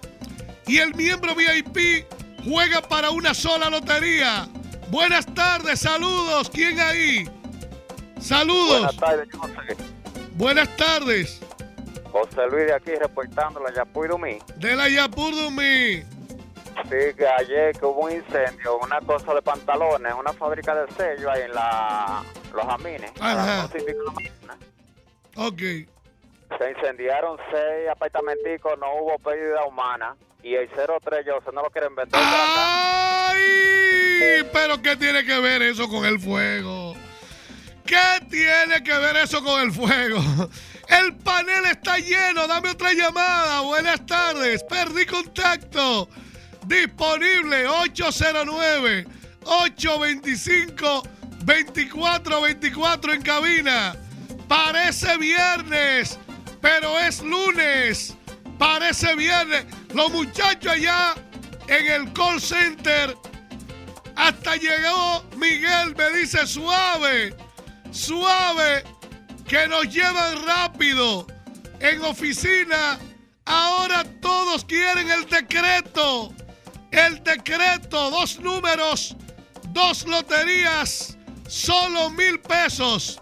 y 0.66 0.80
el 0.80 0.96
miembro 0.96 1.36
VIP 1.36 2.08
juega 2.44 2.82
para 2.82 3.12
una 3.12 3.36
sola 3.36 3.70
lotería. 3.70 4.48
Buenas 4.90 5.28
tardes, 5.36 5.82
saludos. 5.82 6.50
¿Quién 6.50 6.80
ahí? 6.80 7.30
Saludos. 8.20 8.80
Buenas 8.80 8.98
tardes, 8.98 9.28
José. 9.36 9.78
Buenas 10.34 10.78
tardes. 10.78 11.42
José 12.12 12.48
Luis 12.50 12.66
de 12.66 12.74
aquí 12.74 12.96
reportando 12.96 13.60
la 13.60 13.72
Yapur 13.76 14.10
Dumí. 14.10 14.40
De 14.56 14.76
la 14.76 14.90
Yapur 14.90 15.36
Dumí. 15.36 16.02
Sí, 16.90 17.16
que 17.18 17.28
ayer 17.40 17.78
que 17.78 17.86
hubo 17.86 18.06
un 18.06 18.14
incendio, 18.14 18.80
una 18.80 19.00
cosa 19.02 19.36
de 19.36 19.44
pantalones, 19.44 20.12
una 20.20 20.34
fábrica 20.34 20.74
de 20.74 20.92
sello 20.94 21.30
ahí 21.30 21.44
en 21.44 21.54
la, 21.54 22.24
los 22.52 22.66
Amines. 22.68 23.12
Ajá. 23.20 23.32
a 23.32 23.36
las 23.36 23.66
11 23.66 23.78
y 23.78 23.82
pico 23.82 24.00
de 24.00 24.06
la 24.06 24.12
mañana. 24.12 24.58
Ok. 25.36 25.62
Se 26.58 26.72
incendiaron 26.72 27.38
seis 27.52 27.90
apartamenticos, 27.90 28.78
no 28.80 28.94
hubo 28.96 29.20
pérdida 29.20 29.66
humana. 29.66 30.16
Y 30.44 30.56
el 30.56 30.70
03 30.70 31.26
yo 31.26 31.40
no 31.52 31.62
lo 31.62 31.70
quieren 31.70 31.96
vender. 31.96 32.20
¡Ay! 32.24 33.40
¿Pero 34.52 34.82
qué 34.82 34.96
tiene 34.96 35.24
que 35.24 35.40
ver 35.40 35.62
eso 35.62 35.88
con 35.88 36.06
el 36.06 36.20
fuego? 36.20 36.96
¿Qué 37.86 38.26
tiene 38.30 38.84
que 38.84 38.98
ver 38.98 39.18
eso 39.18 39.44
con 39.44 39.62
el 39.62 39.72
fuego? 39.72 40.20
El 40.88 41.16
panel 41.18 41.66
está 41.66 41.98
lleno. 41.98 42.48
Dame 42.48 42.72
otra 42.72 42.94
llamada. 42.94 43.62
Buenas 43.62 44.06
tardes. 44.06 44.64
Perdí 44.64 45.06
contacto. 45.06 46.10
Disponible 46.66 47.68
809 47.68 49.06
825 49.46 51.04
2424 51.44 53.14
en 53.14 53.22
cabina. 53.22 53.96
Parece 54.48 55.18
viernes, 55.18 56.20
pero 56.62 57.00
es 57.00 57.22
lunes. 57.22 58.16
Parece 58.58 59.16
viernes. 59.16 59.66
Los 59.94 60.12
muchachos 60.12 60.72
allá 60.72 61.16
en 61.68 61.88
el 61.88 62.14
call 62.14 62.40
center. 62.40 63.18
Hasta 64.16 64.56
llegó 64.56 65.24
Miguel, 65.38 65.96
me 65.96 66.12
dice 66.12 66.46
suave, 66.46 67.36
suave, 67.92 68.84
que 69.48 69.68
nos 69.68 69.86
llevan 69.90 70.46
rápido. 70.46 71.26
En 71.80 72.04
oficina, 72.04 73.00
ahora 73.46 74.04
todos 74.22 74.64
quieren 74.66 75.10
el 75.10 75.28
decreto. 75.28 76.34
El 76.92 77.24
decreto, 77.24 78.12
dos 78.12 78.40
números, 78.40 79.16
dos 79.70 80.06
loterías, 80.06 81.18
solo 81.48 82.12
mil 82.12 82.40
pesos. 82.42 83.20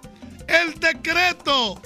El 0.48 0.78
decreto 0.80 1.80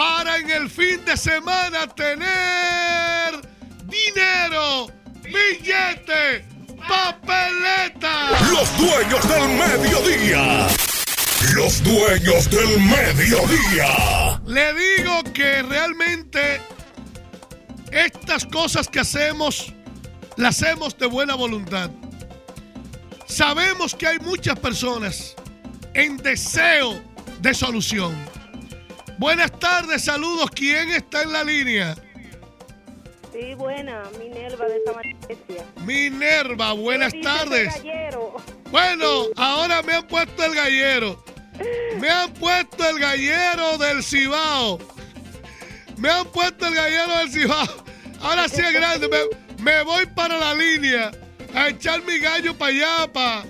para 0.00 0.38
en 0.38 0.48
el 0.48 0.70
fin 0.70 1.04
de 1.04 1.14
semana 1.14 1.86
tener 1.88 3.38
dinero, 3.84 4.86
billete, 5.22 6.42
papeleta. 6.88 8.30
Los 8.50 8.78
dueños 8.78 9.28
del 9.28 9.48
mediodía. 9.58 10.68
Los 11.54 11.84
dueños 11.84 12.50
del 12.50 12.80
mediodía. 12.80 14.40
Le 14.46 14.72
digo 14.72 15.22
que 15.34 15.62
realmente 15.64 16.62
estas 17.92 18.46
cosas 18.46 18.88
que 18.88 19.00
hacemos, 19.00 19.74
las 20.38 20.62
hacemos 20.62 20.96
de 20.96 21.08
buena 21.08 21.34
voluntad. 21.34 21.90
Sabemos 23.26 23.94
que 23.94 24.06
hay 24.06 24.18
muchas 24.20 24.58
personas 24.58 25.36
en 25.92 26.16
deseo 26.16 27.02
de 27.42 27.52
solución. 27.52 28.39
Buenas 29.20 29.50
tardes, 29.58 30.02
saludos. 30.04 30.48
¿Quién 30.50 30.88
está 30.92 31.22
en 31.22 31.32
la 31.34 31.44
línea? 31.44 31.94
Sí, 33.30 33.52
buena, 33.54 34.02
Minerva 34.18 34.64
de 34.64 34.80
Santa 34.82 35.02
Iglesia. 35.06 35.64
Minerva, 35.84 36.72
buenas 36.72 37.12
¿Qué 37.12 37.18
dice 37.18 37.28
tardes. 37.30 37.74
gallero? 37.76 38.36
Bueno, 38.70 39.24
ahora 39.36 39.82
me 39.82 39.92
han 39.92 40.06
puesto 40.06 40.42
el 40.42 40.54
gallero. 40.54 41.22
Me 42.00 42.08
han 42.08 42.32
puesto 42.32 42.88
el 42.88 42.98
gallero 42.98 43.76
del 43.76 44.02
Cibao. 44.02 44.78
Me 45.98 46.08
han 46.10 46.24
puesto 46.28 46.66
el 46.66 46.74
gallero 46.74 47.18
del 47.18 47.30
Cibao. 47.30 47.84
Ahora 48.22 48.48
sí 48.48 48.62
es 48.62 48.72
grande. 48.72 49.06
Me, 49.06 49.62
me 49.62 49.82
voy 49.82 50.06
para 50.06 50.38
la 50.38 50.54
línea 50.54 51.10
a 51.54 51.68
echar 51.68 52.02
mi 52.04 52.18
gallo 52.20 52.56
para 52.56 52.70
allá, 52.72 53.12
pa- 53.12 53.44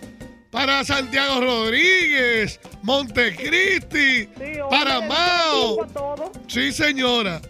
para 0.51 0.85
Santiago 0.85 1.41
Rodríguez, 1.41 2.61
Montecristi, 2.83 4.25
Sí, 4.25 4.59
para 4.69 5.01
Mao. 5.01 5.87
Sí, 6.49 6.73
señora. 6.73 7.41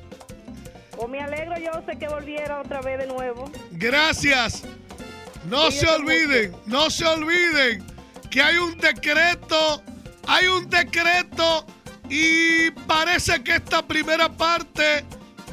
O 0.96 1.08
me 1.08 1.20
alegro 1.20 1.56
yo 1.58 1.72
sé 1.86 1.98
que 1.98 2.08
volviera 2.08 2.60
otra 2.60 2.80
vez 2.82 2.98
de 2.98 3.06
nuevo. 3.06 3.50
Gracias. 3.72 4.62
No 5.48 5.70
se 5.70 5.86
olviden, 5.88 6.54
no 6.66 6.90
se 6.90 7.06
olviden 7.06 7.82
que 8.30 8.42
hay 8.42 8.58
un 8.58 8.76
decreto, 8.76 9.82
hay 10.26 10.46
un 10.46 10.68
decreto 10.68 11.64
y 12.10 12.70
parece 12.86 13.42
que 13.42 13.56
esta 13.56 13.86
primera 13.86 14.28
parte 14.28 15.04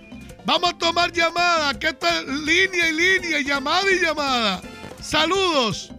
Vamos 0.45 0.71
a 0.71 0.79
tomar 0.79 1.13
llamada, 1.13 1.79
que 1.79 1.89
esta 1.89 2.21
es 2.21 2.27
línea 2.27 2.89
y 2.89 2.93
línea, 2.93 3.41
llamada 3.41 3.91
y 3.91 4.01
llamada. 4.01 4.63
Saludos. 5.01 5.91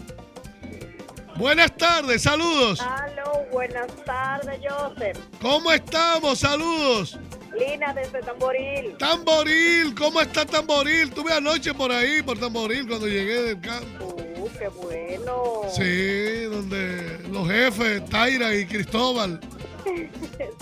Buenas 1.36 1.76
tardes, 1.76 2.22
saludos. 2.22 2.80
Aló, 2.82 3.46
buenas 3.52 3.88
tardes, 4.06 4.60
Joseph. 4.70 5.18
¿Cómo 5.42 5.72
estamos? 5.72 6.38
Saludos. 6.40 7.18
Lina 7.58 7.94
desde 7.94 8.22
Tamboril. 8.22 8.96
Tamboril, 8.98 9.96
¿cómo 9.96 10.22
está 10.22 10.46
Tamboril? 10.46 11.12
Tuve 11.12 11.34
anoche 11.34 11.74
por 11.74 11.92
ahí, 11.92 12.22
por 12.22 12.38
Tamboril, 12.38 12.88
cuando 12.88 13.08
llegué 13.08 13.42
del 13.42 13.62
campo. 13.62 14.16
Uh, 14.38 14.50
qué 14.58 14.68
bueno. 14.68 15.62
Sí, 15.74 16.44
donde 16.44 17.20
los 17.32 17.48
jefes, 17.48 18.06
Taira 18.10 18.54
y 18.56 18.66
Cristóbal. 18.66 19.40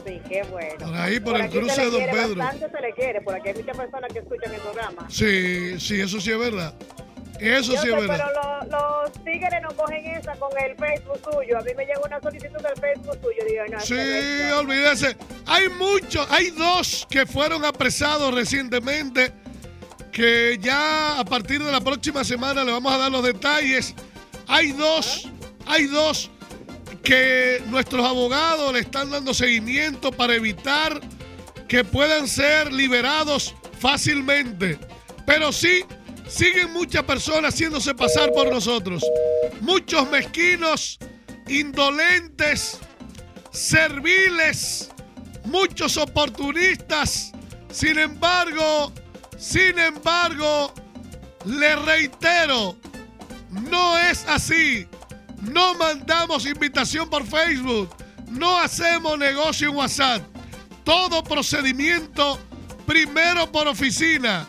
Sí, 0.05 0.21
qué 0.27 0.43
bueno. 0.51 0.75
Por 0.79 0.95
ahí, 0.95 1.19
por 1.21 1.35
el 1.35 1.43
aquí 1.43 1.57
cruce 1.57 1.81
de 1.85 1.89
Don 1.89 2.03
Pedro. 2.11 2.35
Bastante 2.35 2.69
se 2.69 2.81
le 2.81 2.93
quiere, 2.93 3.21
por 3.21 3.35
aquí 3.35 3.49
hay 3.49 3.55
muchas 3.55 3.77
personas 3.77 4.11
que 4.11 4.19
escuchan 4.19 4.53
el 4.53 4.59
programa. 4.59 5.07
Sí, 5.09 5.79
sí, 5.79 6.01
eso 6.01 6.19
sí 6.19 6.31
es 6.31 6.37
verdad. 6.37 6.73
Eso 7.39 7.73
Yo 7.73 7.81
sí 7.81 7.87
sé, 7.89 7.93
es 7.93 8.07
verdad. 8.07 8.31
pero 8.31 8.69
lo- 8.69 9.01
los 9.03 9.11
tigres 9.23 9.61
no 9.61 9.69
cogen 9.75 10.05
esa 10.05 10.33
con 10.35 10.49
el 10.57 10.75
Facebook 10.77 11.19
suyo. 11.31 11.57
A 11.57 11.61
mí 11.61 11.71
me 11.75 11.85
llegó 11.85 12.01
una 12.05 12.21
solicitud 12.21 12.59
del 12.61 12.75
Facebook 12.79 13.17
suyo. 13.21 13.43
Digo, 13.47 13.63
no, 13.71 13.79
Sí, 13.81 13.93
este 13.95 14.47
no 14.47 14.47
es- 14.47 14.53
olvídese. 14.53 15.17
Hay 15.45 15.69
muchos, 15.69 16.27
hay 16.31 16.51
dos 16.51 17.07
que 17.09 17.25
fueron 17.25 17.65
apresados 17.65 18.33
recientemente, 18.33 19.33
que 20.11 20.57
ya 20.61 21.19
a 21.19 21.25
partir 21.25 21.61
de 21.63 21.71
la 21.71 21.81
próxima 21.81 22.23
semana 22.23 22.63
le 22.63 22.71
vamos 22.71 22.93
a 22.93 22.97
dar 22.97 23.11
los 23.11 23.23
detalles. 23.23 23.93
Hay 24.47 24.71
dos, 24.71 25.27
hay 25.65 25.87
dos 25.87 26.29
que 27.03 27.61
nuestros 27.67 28.05
abogados 28.05 28.71
le 28.71 28.79
están 28.79 29.09
dando 29.09 29.33
seguimiento 29.33 30.11
para 30.11 30.35
evitar 30.35 31.01
que 31.67 31.83
puedan 31.83 32.27
ser 32.27 32.71
liberados 32.71 33.55
fácilmente. 33.79 34.77
Pero 35.25 35.51
sí, 35.51 35.83
siguen 36.33 36.73
muchas 36.73 37.03
personas 37.03 37.53
haciéndose 37.53 37.93
pasar 37.93 38.31
por 38.31 38.51
nosotros. 38.51 39.03
Muchos 39.61 40.09
mezquinos, 40.09 40.97
indolentes, 41.47 42.79
serviles, 43.51 44.89
muchos 45.45 45.97
oportunistas. 45.97 47.31
Sin 47.69 47.99
embargo, 47.99 48.91
sin 49.37 49.77
embargo, 49.77 50.73
le 51.45 51.75
reitero, 51.75 52.77
no 53.49 53.97
es 53.99 54.25
así. 54.27 54.87
No 55.41 55.75
mandamos 55.75 56.45
invitación 56.47 57.09
por 57.09 57.25
Facebook. 57.27 57.89
No 58.27 58.57
hacemos 58.57 59.19
negocio 59.19 59.69
en 59.69 59.75
WhatsApp. 59.75 60.23
Todo 60.83 61.23
procedimiento 61.23 62.39
primero 62.87 63.51
por 63.51 63.67
oficina. 63.67 64.47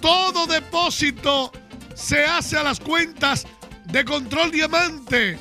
Todo 0.00 0.46
depósito 0.46 1.52
se 1.94 2.24
hace 2.24 2.56
a 2.56 2.62
las 2.62 2.80
cuentas 2.80 3.46
de 3.86 4.04
Control 4.04 4.50
Diamante, 4.50 5.38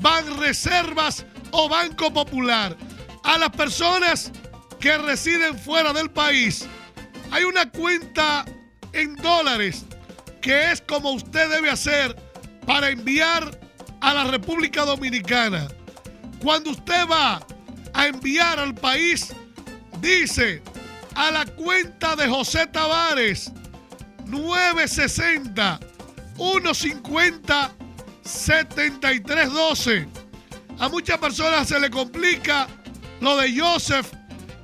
Ban 0.00 0.38
Reservas 0.38 1.24
o 1.52 1.68
Banco 1.68 2.12
Popular. 2.12 2.76
A 3.22 3.38
las 3.38 3.50
personas 3.50 4.32
que 4.80 4.98
residen 4.98 5.58
fuera 5.58 5.92
del 5.92 6.10
país, 6.10 6.66
hay 7.30 7.44
una 7.44 7.70
cuenta 7.70 8.44
en 8.92 9.14
dólares 9.16 9.84
que 10.40 10.72
es 10.72 10.80
como 10.80 11.12
usted 11.12 11.50
debe 11.50 11.70
hacer 11.70 12.14
para 12.66 12.90
enviar 12.90 13.58
a 14.00 14.14
la 14.14 14.24
República 14.24 14.84
Dominicana. 14.84 15.68
Cuando 16.42 16.70
usted 16.70 17.06
va 17.08 17.40
a 17.94 18.06
enviar 18.06 18.58
al 18.58 18.74
país, 18.74 19.32
dice 20.00 20.62
a 21.14 21.30
la 21.30 21.46
cuenta 21.46 22.14
de 22.14 22.28
José 22.28 22.66
Tavares 22.66 23.50
960 24.26 25.80
150 26.36 27.72
7312. 28.22 30.08
A 30.78 30.88
muchas 30.88 31.18
personas 31.18 31.68
se 31.68 31.80
le 31.80 31.90
complica 31.90 32.66
lo 33.20 33.36
de 33.36 33.58
Joseph. 33.58 34.12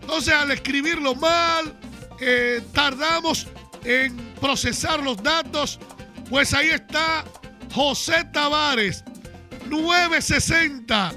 Entonces, 0.03 0.35
al 0.35 0.51
escribirlo 0.51 1.15
mal, 1.15 1.79
eh, 2.21 2.61
tardamos 2.73 3.47
en 3.85 4.17
procesar 4.41 5.03
los 5.03 5.23
datos. 5.23 5.79
Pues 6.29 6.53
ahí 6.55 6.69
está 6.71 7.25
José 7.73 8.25
Tavares 8.33 9.05
960 9.69 11.13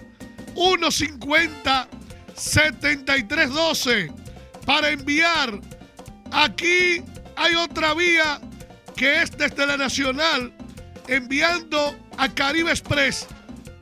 150 0.56 1.88
7312 2.36 4.12
para 4.66 4.90
enviar. 4.90 5.60
Aquí 6.32 7.04
hay 7.36 7.56
otra 7.56 7.94
vía 7.94 8.40
que 8.96 9.22
es 9.22 9.32
desde 9.32 9.66
la 9.68 9.78
Nacional 9.78 10.54
enviando 11.08 11.96
a 12.18 12.30
Caribe 12.30 12.72
Express, 12.72 13.28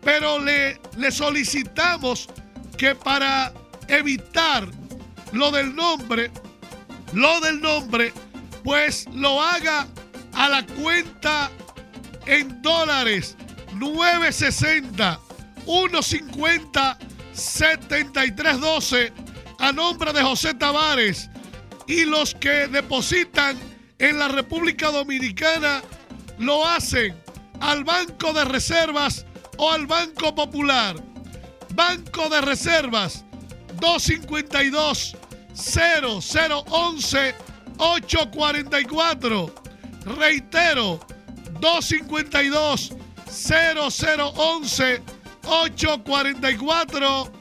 pero 0.01 0.39
le, 0.39 0.80
le 0.97 1.12
solicitamos 1.12 2.30
que 2.78 2.95
para 2.95 3.54
evitar 3.88 4.68
lo 5.32 5.51
del 5.51 5.76
nombre, 5.76 6.32
lo 7.14 7.39
del 7.41 7.62
nombre, 7.62 8.14
pues 8.64 9.06
lo 9.14 9.41
haga 9.41 9.88
a 10.34 10.49
la 10.49 10.66
cuenta 10.66 11.51
en 12.26 12.62
dólares 12.62 13.36
960 13.76 15.20
150 15.66 16.97
7312 17.34 19.14
a 19.60 19.72
nombre 19.72 20.14
de 20.14 20.22
José 20.22 20.54
Tavares 20.54 21.30
y 21.88 22.06
los 22.06 22.36
que 22.36 22.68
depositan 22.68 23.58
en 24.00 24.20
la 24.20 24.28
República 24.28 24.92
Dominicana 24.92 25.82
lo 26.40 26.68
hacen 26.68 27.16
al 27.60 27.84
Banco 27.84 28.34
de 28.34 28.46
Reservas 28.46 29.26
o 29.58 29.72
al 29.72 29.86
Banco 29.88 30.34
Popular. 30.36 30.96
Banco 31.74 32.30
de 32.30 32.42
Reservas 32.42 33.26
252 33.80 35.16
0011 35.54 37.36
844. 37.78 39.56
Reitero, 40.06 41.00
252 41.60 42.94
0011 43.26 45.02
844 45.46 47.32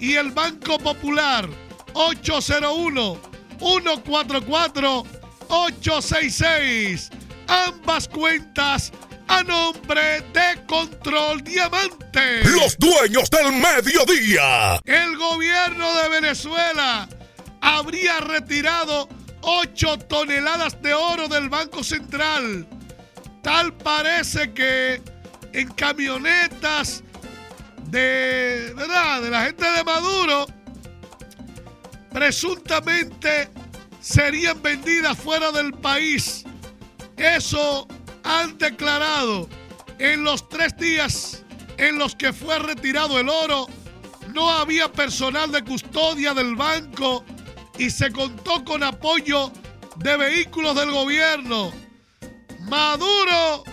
y 0.00 0.14
el 0.14 0.30
Banco 0.30 0.78
Popular 0.78 1.48
801 1.94 3.33
144 3.58 5.04
866. 5.48 7.10
Ambas 7.46 8.08
cuentas 8.08 8.92
a 9.28 9.42
nombre 9.42 10.22
de 10.32 10.64
Control 10.66 11.42
Diamante. 11.42 12.44
Los 12.44 12.76
dueños 12.78 13.28
del 13.30 13.52
mediodía. 13.52 14.80
El 14.84 15.16
gobierno 15.16 15.94
de 15.94 16.08
Venezuela 16.08 17.08
habría 17.60 18.20
retirado 18.20 19.08
8 19.42 19.98
toneladas 20.00 20.80
de 20.82 20.94
oro 20.94 21.28
del 21.28 21.48
Banco 21.48 21.82
Central. 21.82 22.66
Tal 23.42 23.74
parece 23.74 24.52
que 24.52 25.02
en 25.52 25.68
camionetas 25.72 27.02
de, 27.90 28.72
¿verdad? 28.74 29.22
de 29.22 29.30
la 29.30 29.44
gente 29.44 29.70
de 29.70 29.84
Maduro, 29.84 30.46
presuntamente 32.14 33.50
serían 34.00 34.62
vendidas 34.62 35.18
fuera 35.18 35.50
del 35.50 35.72
país. 35.72 36.44
Eso 37.16 37.88
han 38.22 38.56
declarado 38.56 39.48
en 39.98 40.22
los 40.22 40.48
tres 40.48 40.76
días 40.76 41.42
en 41.76 41.98
los 41.98 42.14
que 42.14 42.32
fue 42.32 42.60
retirado 42.60 43.18
el 43.18 43.28
oro. 43.28 43.66
No 44.32 44.48
había 44.48 44.90
personal 44.92 45.50
de 45.50 45.64
custodia 45.64 46.32
del 46.34 46.54
banco 46.54 47.24
y 47.78 47.90
se 47.90 48.12
contó 48.12 48.64
con 48.64 48.84
apoyo 48.84 49.50
de 49.96 50.16
vehículos 50.16 50.76
del 50.76 50.92
gobierno. 50.92 51.72
Maduro 52.60 53.64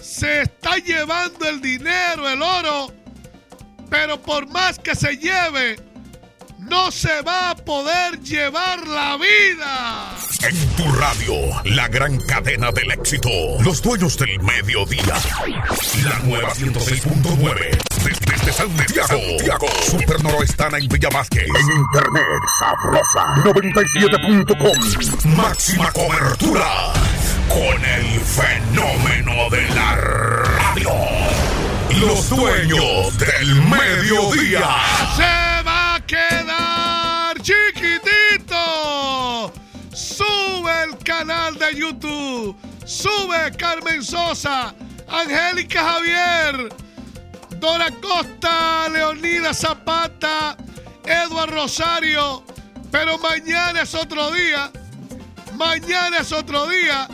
se 0.00 0.42
está 0.42 0.76
llevando 0.78 1.48
el 1.48 1.60
dinero, 1.60 2.28
el 2.28 2.42
oro, 2.42 2.92
pero 3.88 4.20
por 4.20 4.48
más 4.48 4.80
que 4.80 4.96
se 4.96 5.16
lleve, 5.16 5.87
no 6.58 6.90
se 6.90 7.22
va 7.22 7.50
a 7.50 7.56
poder 7.56 8.20
llevar 8.20 8.86
la 8.86 9.16
vida. 9.16 10.16
En 10.42 10.56
tu 10.76 10.92
radio, 10.92 11.34
la 11.64 11.88
gran 11.88 12.18
cadena 12.18 12.70
del 12.72 12.90
éxito. 12.92 13.28
Los 13.60 13.82
dueños 13.82 14.16
del 14.18 14.40
mediodía. 14.40 15.14
La 16.04 16.18
nueva 16.20 16.50
106.9. 16.54 17.78
Desde, 18.04 18.52
Santiago. 18.52 19.08
Santiago. 19.08 19.66
Super 19.82 20.22
Noroestana 20.22 20.78
en 20.78 20.88
Villa 20.88 21.08
Vázquez. 21.12 21.48
En 21.48 21.76
internet. 21.76 22.22
Sabrosa. 22.58 23.34
97.com. 23.44 25.36
Máxima 25.36 25.92
cobertura. 25.92 26.92
Con 27.48 27.84
el 27.84 28.20
fenómeno 28.20 29.50
de 29.50 29.68
la 29.74 29.96
radio. 29.96 30.90
Los 32.00 32.28
dueños 32.28 33.18
del 33.18 33.62
mediodía. 33.62 35.47
De 41.58 41.74
YouTube. 41.74 42.56
Sube 42.86 43.56
Carmen 43.56 44.02
Sosa. 44.02 44.74
Angélica 45.08 45.82
Javier. 45.82 46.68
Dora 47.58 47.90
Costa. 48.00 48.88
Leonida 48.88 49.52
Zapata. 49.52 50.56
Eduardo 51.04 51.54
Rosario. 51.54 52.44
Pero 52.90 53.18
mañana 53.18 53.82
es 53.82 53.94
otro 53.94 54.30
día. 54.30 54.70
Mañana 55.54 56.18
es 56.18 56.32
otro 56.32 56.68
día. 56.68 57.08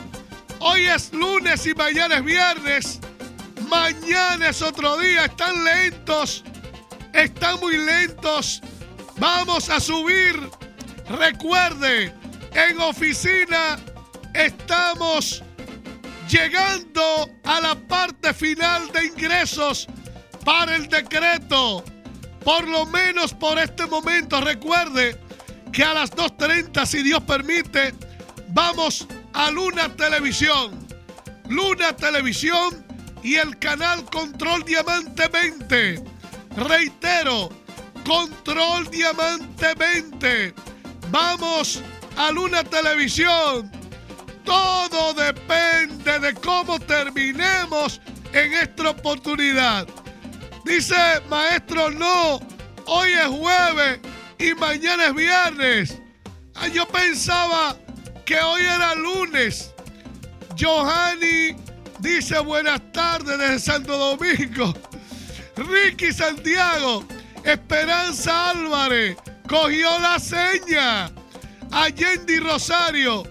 Hoy 0.61 0.87
es 0.87 1.13
lunes 1.13 1.67
y 1.67 1.75
mañana 1.75 2.17
es 2.17 2.25
viernes. 2.25 3.01
Mañana 3.69 4.51
es 4.51 4.63
otro 4.63 4.99
día. 4.99 5.25
Están 5.25 5.65
lentos. 5.65 6.45
Están 7.13 7.59
muy 7.61 7.79
lentos. 7.79 8.63
Vamos 9.17 9.71
a 9.71 9.81
subir. 9.81 10.39
Recuerde, 11.09 12.15
en 12.55 12.81
oficina 12.81 13.79
estamos 14.35 15.43
llegando 16.29 17.31
a 17.45 17.61
la 17.61 17.75
parte 17.75 18.35
final 18.35 18.91
de 18.93 19.07
ingresos 19.07 19.87
para 20.45 20.77
el 20.77 20.89
decreto. 20.89 21.85
Por 22.45 22.69
lo 22.69 22.85
menos 22.87 23.33
por 23.33 23.59
este 23.59 23.87
momento, 23.87 24.41
recuerde 24.41 25.19
que 25.73 25.83
a 25.83 25.95
las 25.95 26.11
2.30, 26.11 26.85
si 26.85 27.03
Dios 27.03 27.23
permite, 27.23 27.95
vamos 28.49 29.07
a 29.33 29.51
Luna 29.51 29.89
Televisión. 29.97 30.87
Luna 31.49 31.95
Televisión 31.97 32.85
y 33.23 33.37
el 33.37 33.59
canal 33.59 34.05
Control 34.07 34.65
Diamante 34.65 35.29
20. 35.29 36.03
Reitero, 36.57 37.51
Control 38.07 38.91
Diamante 38.91 39.75
20. 39.75 40.55
Vamos 41.11 41.83
a 42.17 42.31
Luna 42.31 42.63
Televisión. 42.65 43.74
Todo 44.45 45.15
depende 45.15 46.19
de 46.19 46.35
cómo 46.35 46.79
terminemos 46.79 48.01
en 48.33 48.53
esta 48.53 48.91
oportunidad. 48.91 49.87
Dice 50.65 50.95
maestro, 51.29 51.91
no, 51.91 52.41
hoy 52.87 53.11
es 53.13 53.27
jueves 53.27 54.01
y 54.39 54.55
mañana 54.55 55.07
es 55.07 55.15
viernes. 55.15 55.99
Ah, 56.55 56.69
yo 56.69 56.87
pensaba 56.87 57.77
que 58.25 58.41
hoy 58.41 58.63
era 58.63 58.95
lunes. 58.95 59.73
Johanny 60.59 61.57
dice 61.99 62.39
buenas 62.41 62.81
tardes 62.93 63.39
desde 63.39 63.59
Santo 63.59 63.97
Domingo. 63.97 64.75
Ricky 65.57 66.13
Santiago, 66.13 67.05
Esperanza 67.45 68.51
Álvarez, 68.51 69.17
cogió 69.49 69.99
la 69.99 70.19
seña. 70.19 71.11
Allende 71.71 72.39
Rosario 72.41 73.25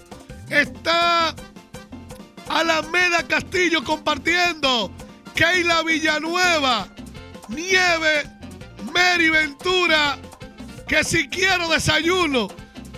está 0.61 1.35
Alameda 2.49 3.23
Castillo 3.27 3.83
compartiendo. 3.83 4.91
Keila 5.35 5.81
Villanueva, 5.81 6.87
Nieve, 7.49 8.23
Mary 8.93 9.29
Ventura, 9.29 10.19
que 10.87 11.03
si 11.03 11.27
quiero 11.27 11.67
desayuno. 11.69 12.47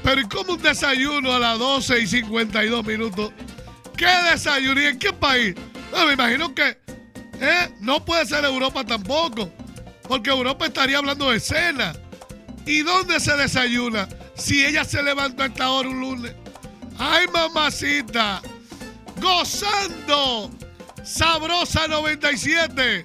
Pero 0.04 0.22
¿y 0.22 0.28
cómo 0.28 0.54
un 0.54 0.62
desayuno 0.62 1.34
a 1.34 1.40
las 1.40 1.58
12 1.58 2.00
y 2.02 2.08
52 2.08 2.86
minutos? 2.86 3.32
¿Qué 3.98 4.10
desayuno? 4.30 4.82
¿Y 4.82 4.86
en 4.86 5.00
qué 5.00 5.14
país? 5.14 5.56
No, 5.92 6.06
me 6.06 6.14
imagino 6.14 6.54
que 6.54 6.78
¿eh? 7.40 7.74
no 7.80 8.04
puede 8.04 8.26
ser 8.26 8.44
Europa 8.44 8.84
tampoco. 8.84 9.50
Porque 10.08 10.30
Europa 10.30 10.66
estaría 10.66 10.98
hablando 10.98 11.32
de 11.32 11.40
cena. 11.40 11.94
¿Y 12.66 12.82
dónde 12.82 13.20
se 13.20 13.36
desayuna? 13.36 14.08
Si 14.36 14.66
ella 14.66 14.84
se 14.84 15.02
levantó 15.02 15.44
a 15.44 15.48
esta 15.48 15.72
hora 15.72 15.90
un 15.90 16.00
lunes. 16.00 16.36
¡Ay, 16.98 17.28
mamacita! 17.28 18.42
Gozando. 19.22 20.52
Sabrosa 21.04 21.88
97. 21.88 23.04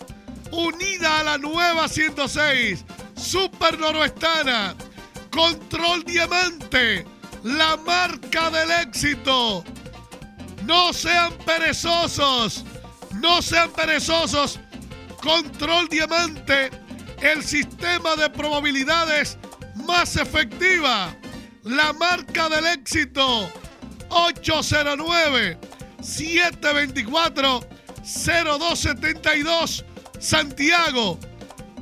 Unida 0.52 1.20
a 1.20 1.24
la 1.24 1.38
nueva 1.38 1.88
106. 1.88 2.84
Super 3.16 3.78
Noroestana. 3.78 4.74
Control 5.30 6.04
Diamante. 6.04 7.06
La 7.42 7.76
marca 7.76 8.50
del 8.50 8.70
éxito. 8.70 9.64
No 10.64 10.92
sean 10.92 11.32
perezosos. 11.44 12.64
No 13.20 13.42
sean 13.42 13.70
perezosos. 13.72 14.58
Control 15.22 15.88
Diamante, 15.88 16.70
el 17.20 17.44
sistema 17.44 18.16
de 18.16 18.30
probabilidades 18.30 19.36
más 19.74 20.16
efectiva. 20.16 21.14
La 21.62 21.92
marca 21.92 22.48
del 22.48 22.66
éxito. 22.66 23.50
809 24.10 25.58
724 26.00 27.60
0272 28.04 29.84
Santiago. 30.18 31.18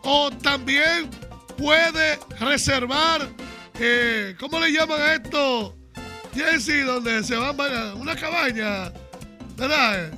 o 0.04 0.32
también 0.32 1.10
puede 1.58 2.20
reservar, 2.40 3.28
eh, 3.80 4.36
¿cómo 4.40 4.60
le 4.60 4.72
llaman 4.72 5.02
a 5.02 5.14
esto? 5.16 5.76
Jesse, 6.34 6.86
donde 6.86 7.24
se 7.24 7.36
van 7.36 7.60
a 7.60 7.96
una 7.96 8.16
cabaña, 8.16 8.92
¿verdad? 9.58 10.12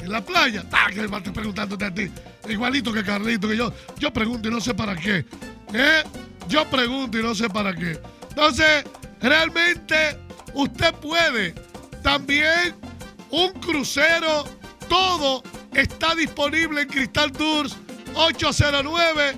En 0.00 0.12
la 0.12 0.24
playa. 0.24 0.64
Ah, 0.72 0.88
que 0.92 1.06
me 1.06 1.20
preguntándote 1.20 1.84
a 1.84 1.92
ti. 1.92 2.10
Igualito 2.48 2.92
que 2.92 3.02
Carlito, 3.02 3.48
que 3.48 3.56
yo, 3.56 3.72
yo 3.98 4.12
pregunto 4.12 4.48
y 4.48 4.50
no 4.50 4.60
sé 4.60 4.72
para 4.74 4.94
qué. 4.94 5.24
¿Eh? 5.72 6.02
Yo 6.48 6.68
pregunto 6.70 7.18
y 7.18 7.22
no 7.22 7.34
sé 7.34 7.48
para 7.48 7.74
qué. 7.74 7.98
Entonces, 8.28 8.84
realmente 9.20 10.18
usted 10.54 10.94
puede 10.94 11.54
también 12.02 12.74
un 13.30 13.52
crucero, 13.54 14.44
todo 14.88 15.42
está 15.74 16.14
disponible 16.14 16.82
en 16.82 16.88
Cristal 16.88 17.32
Tours 17.32 17.76
809 18.14 19.36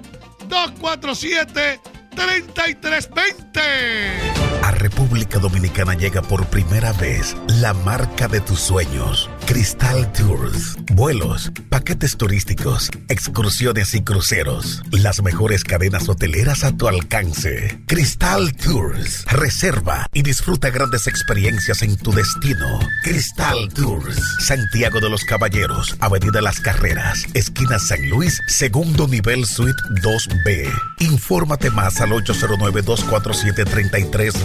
247 0.48 1.80
3320. 2.14 4.47
A 4.62 4.70
República 4.72 5.38
Dominicana 5.38 5.94
llega 5.94 6.22
por 6.22 6.46
primera 6.46 6.92
vez 6.92 7.36
la 7.60 7.72
marca 7.74 8.28
de 8.28 8.40
tus 8.40 8.60
sueños, 8.60 9.30
Cristal 9.46 10.12
Tours. 10.12 10.76
Vuelos, 10.92 11.52
paquetes 11.68 12.16
turísticos, 12.16 12.90
excursiones 13.08 13.94
y 13.94 14.02
cruceros. 14.02 14.82
Las 14.90 15.22
mejores 15.22 15.64
cadenas 15.64 16.08
hoteleras 16.08 16.64
a 16.64 16.76
tu 16.76 16.88
alcance. 16.88 17.80
Cristal 17.86 18.54
Tours. 18.54 19.24
Reserva 19.26 20.06
y 20.12 20.22
disfruta 20.22 20.70
grandes 20.70 21.06
experiencias 21.06 21.82
en 21.82 21.96
tu 21.96 22.12
destino. 22.12 22.80
Cristal 23.04 23.68
Tours. 23.74 24.20
Santiago 24.40 25.00
de 25.00 25.10
los 25.10 25.24
Caballeros, 25.24 25.96
Avenida 26.00 26.40
Las 26.42 26.60
Carreras, 26.60 27.24
esquina 27.34 27.78
San 27.78 28.08
Luis, 28.08 28.40
segundo 28.48 29.06
nivel 29.06 29.46
suite 29.46 29.80
2B. 30.02 30.70
Infórmate 31.00 31.70
más 31.70 32.00
al 32.00 32.12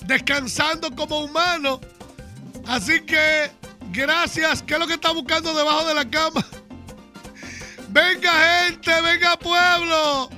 descansando 0.05 0.93
como 0.95 1.23
humano. 1.23 1.81
Así 2.67 3.01
que, 3.01 3.49
gracias. 3.91 4.63
¿Qué 4.63 4.73
es 4.73 4.79
lo 4.79 4.87
que 4.87 4.93
está 4.93 5.11
buscando 5.11 5.53
debajo 5.53 5.85
de 5.85 5.93
la 5.93 6.09
cama? 6.09 6.45
Venga 7.89 8.31
gente, 8.31 9.01
venga 9.01 9.37
pueblo. 9.37 10.29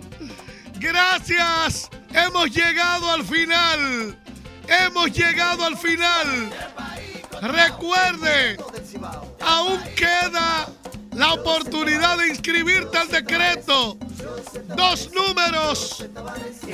Gracias. 0.79 1.87
Hemos 2.11 2.49
llegado 2.49 3.11
al 3.11 3.23
final. 3.23 4.17
Hemos 4.67 5.11
llegado 5.11 5.65
al 5.65 5.77
final. 5.77 6.51
Recuerde, 7.41 8.57
aún 9.41 9.79
queda 9.95 10.67
la 11.15 11.33
oportunidad 11.33 12.17
de 12.17 12.29
inscribirte 12.29 12.97
al 12.97 13.07
decreto. 13.07 13.97
Dos 14.75 15.09
números, 15.13 16.05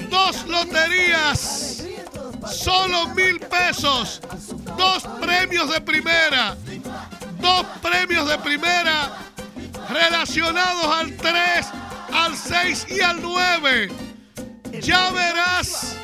dos 0.09 0.47
loterías, 0.47 1.83
solo 2.51 3.07
mil 3.15 3.39
pesos, 3.39 4.21
dos 4.77 5.03
premios 5.19 5.69
de 5.69 5.81
primera, 5.81 6.55
dos 7.39 7.65
premios 7.81 8.27
de 8.27 8.37
primera 8.39 9.29
relacionados 9.89 10.85
al 10.85 11.15
3, 11.15 11.67
al 12.13 12.37
6 12.37 12.87
y 12.89 13.01
al 13.01 13.21
9. 13.21 13.89
Ya 14.81 15.11
verás 15.11 15.95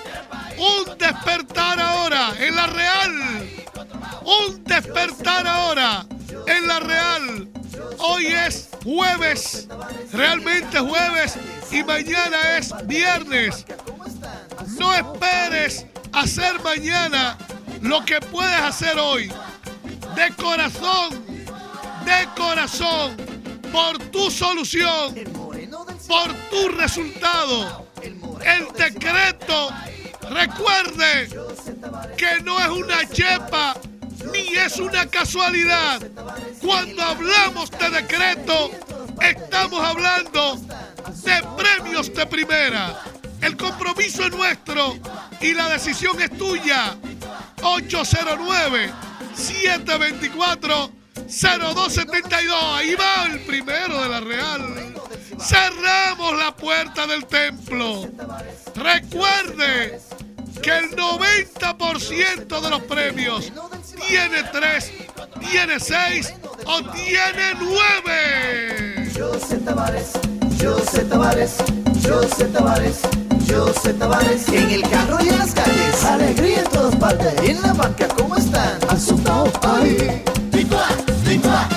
un 0.57 0.97
despertar 0.97 1.79
ahora 1.79 2.33
en 2.39 2.55
la 2.55 2.67
Real. 2.67 3.11
Un 4.25 4.63
despertar 4.63 5.47
ahora 5.47 6.05
en 6.47 6.67
la 6.67 6.79
Real. 6.79 7.54
Hoy 7.99 8.27
es 8.27 8.69
jueves, 8.83 9.67
realmente 10.11 10.79
jueves 10.79 11.35
y 11.71 11.83
mañana 11.83 12.57
es 12.57 12.73
viernes. 12.85 13.65
No 14.77 14.93
esperes 14.93 15.85
hacer 16.13 16.61
mañana 16.63 17.37
lo 17.81 18.03
que 18.05 18.19
puedes 18.21 18.59
hacer 18.61 18.97
hoy. 18.97 19.31
De 20.15 20.33
corazón, 20.35 21.25
de 22.05 22.27
corazón, 22.35 23.17
por 23.71 23.97
tu 24.09 24.31
solución, 24.31 25.15
por 26.07 26.33
tu 26.49 26.69
resultado. 26.69 27.87
El 28.01 28.67
decreto, 28.77 29.69
recuerde 30.29 31.29
que 32.17 32.41
no 32.43 32.59
es 32.59 32.67
una 32.69 33.09
chepa 33.09 33.75
ni 34.35 34.55
es 34.57 34.77
una 34.77 35.05
casualidad. 35.07 36.01
Cuando 36.61 37.01
hablamos 37.01 37.71
de 37.71 37.89
decreto, 37.89 38.71
estamos 39.21 39.79
hablando 39.83 40.57
de 41.23 41.41
premios 41.57 42.13
de 42.13 42.25
primera. 42.25 43.01
El 43.41 43.55
compromiso 43.57 44.23
es 44.25 44.31
nuestro 44.31 44.97
y 45.41 45.53
la 45.53 45.69
decisión 45.69 46.19
es 46.21 46.35
tuya. 46.37 46.97
809 47.61 48.91
724 49.35 50.91
0272. 51.27 52.63
Ahí 52.75 52.95
va 52.95 53.27
el 53.31 53.39
primero 53.41 54.01
de 54.01 54.09
la 54.09 54.19
Real. 54.19 54.95
Cerramos 55.39 56.37
la 56.37 56.55
puerta 56.55 57.05
del 57.07 57.25
templo. 57.25 58.09
Recuerde 58.75 59.99
que 60.61 60.77
el 60.77 60.91
90% 60.95 62.61
de 62.61 62.69
los 62.69 62.81
premios 62.83 63.51
tiene 63.95 64.43
3, 64.51 64.91
tiene 65.39 65.79
6 65.79 66.33
o 66.65 66.81
tiene 66.91 67.53
9. 67.59 69.11
José 69.17 69.57
Tavares, 69.57 70.11
José 70.61 71.03
Tavares, 71.05 71.55
José 72.03 72.45
Tavares, 72.45 73.01
José 73.47 73.93
Tavares. 73.93 74.47
En 74.49 74.69
el 74.71 74.81
carro 74.89 75.17
y 75.23 75.29
en 75.29 75.39
las 75.39 75.53
calles, 75.53 76.03
alegría 76.03 76.59
en 76.59 76.69
todas 76.69 76.95
partes. 76.95 77.33
En 77.43 77.61
la 77.61 77.73
banca, 77.73 78.07
¿cómo 78.09 78.35
están? 78.35 78.77
Asustado, 78.89 79.51
ay. 79.63 80.23
Licua, 80.51 80.87
licua, 81.25 81.67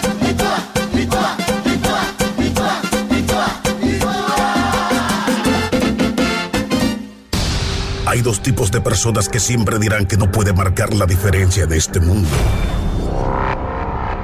Hay 8.08 8.22
dos 8.22 8.40
tipos 8.42 8.70
de 8.70 8.80
personas 8.80 9.28
que 9.28 9.38
siempre 9.38 9.78
dirán 9.78 10.06
que 10.06 10.16
no 10.16 10.32
puede 10.32 10.54
marcar 10.54 10.94
la 10.94 11.04
diferencia 11.04 11.64
en 11.64 11.72
este 11.74 12.00
mundo. 12.00 12.30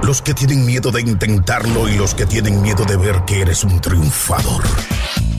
Los 0.03 0.23
que 0.23 0.33
tienen 0.33 0.65
miedo 0.65 0.91
de 0.91 1.03
intentarlo 1.03 1.87
y 1.87 1.99
los 1.99 2.15
que 2.15 2.25
tienen 2.25 2.63
miedo 2.63 2.87
de 2.87 2.97
ver 2.97 3.27
que 3.27 3.43
eres 3.43 3.63
un 3.63 3.83
triunfador. 3.83 4.65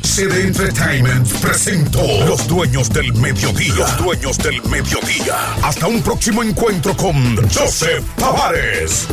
CD 0.04 0.44
Entertainment 0.44 1.28
presentó 1.40 2.04
Los 2.28 2.48
Dueños 2.48 2.92
del 2.92 3.16
Mediodía. 3.16 3.74
Los 3.78 3.98
Dueños 3.98 4.38
del 4.38 4.62
Mediodía. 4.70 5.56
Hasta 5.64 5.88
un 5.88 6.04
próximo 6.04 6.44
encuentro 6.44 6.96
con 6.96 7.38
Joseph 7.50 8.06
Tavares. 8.16 9.08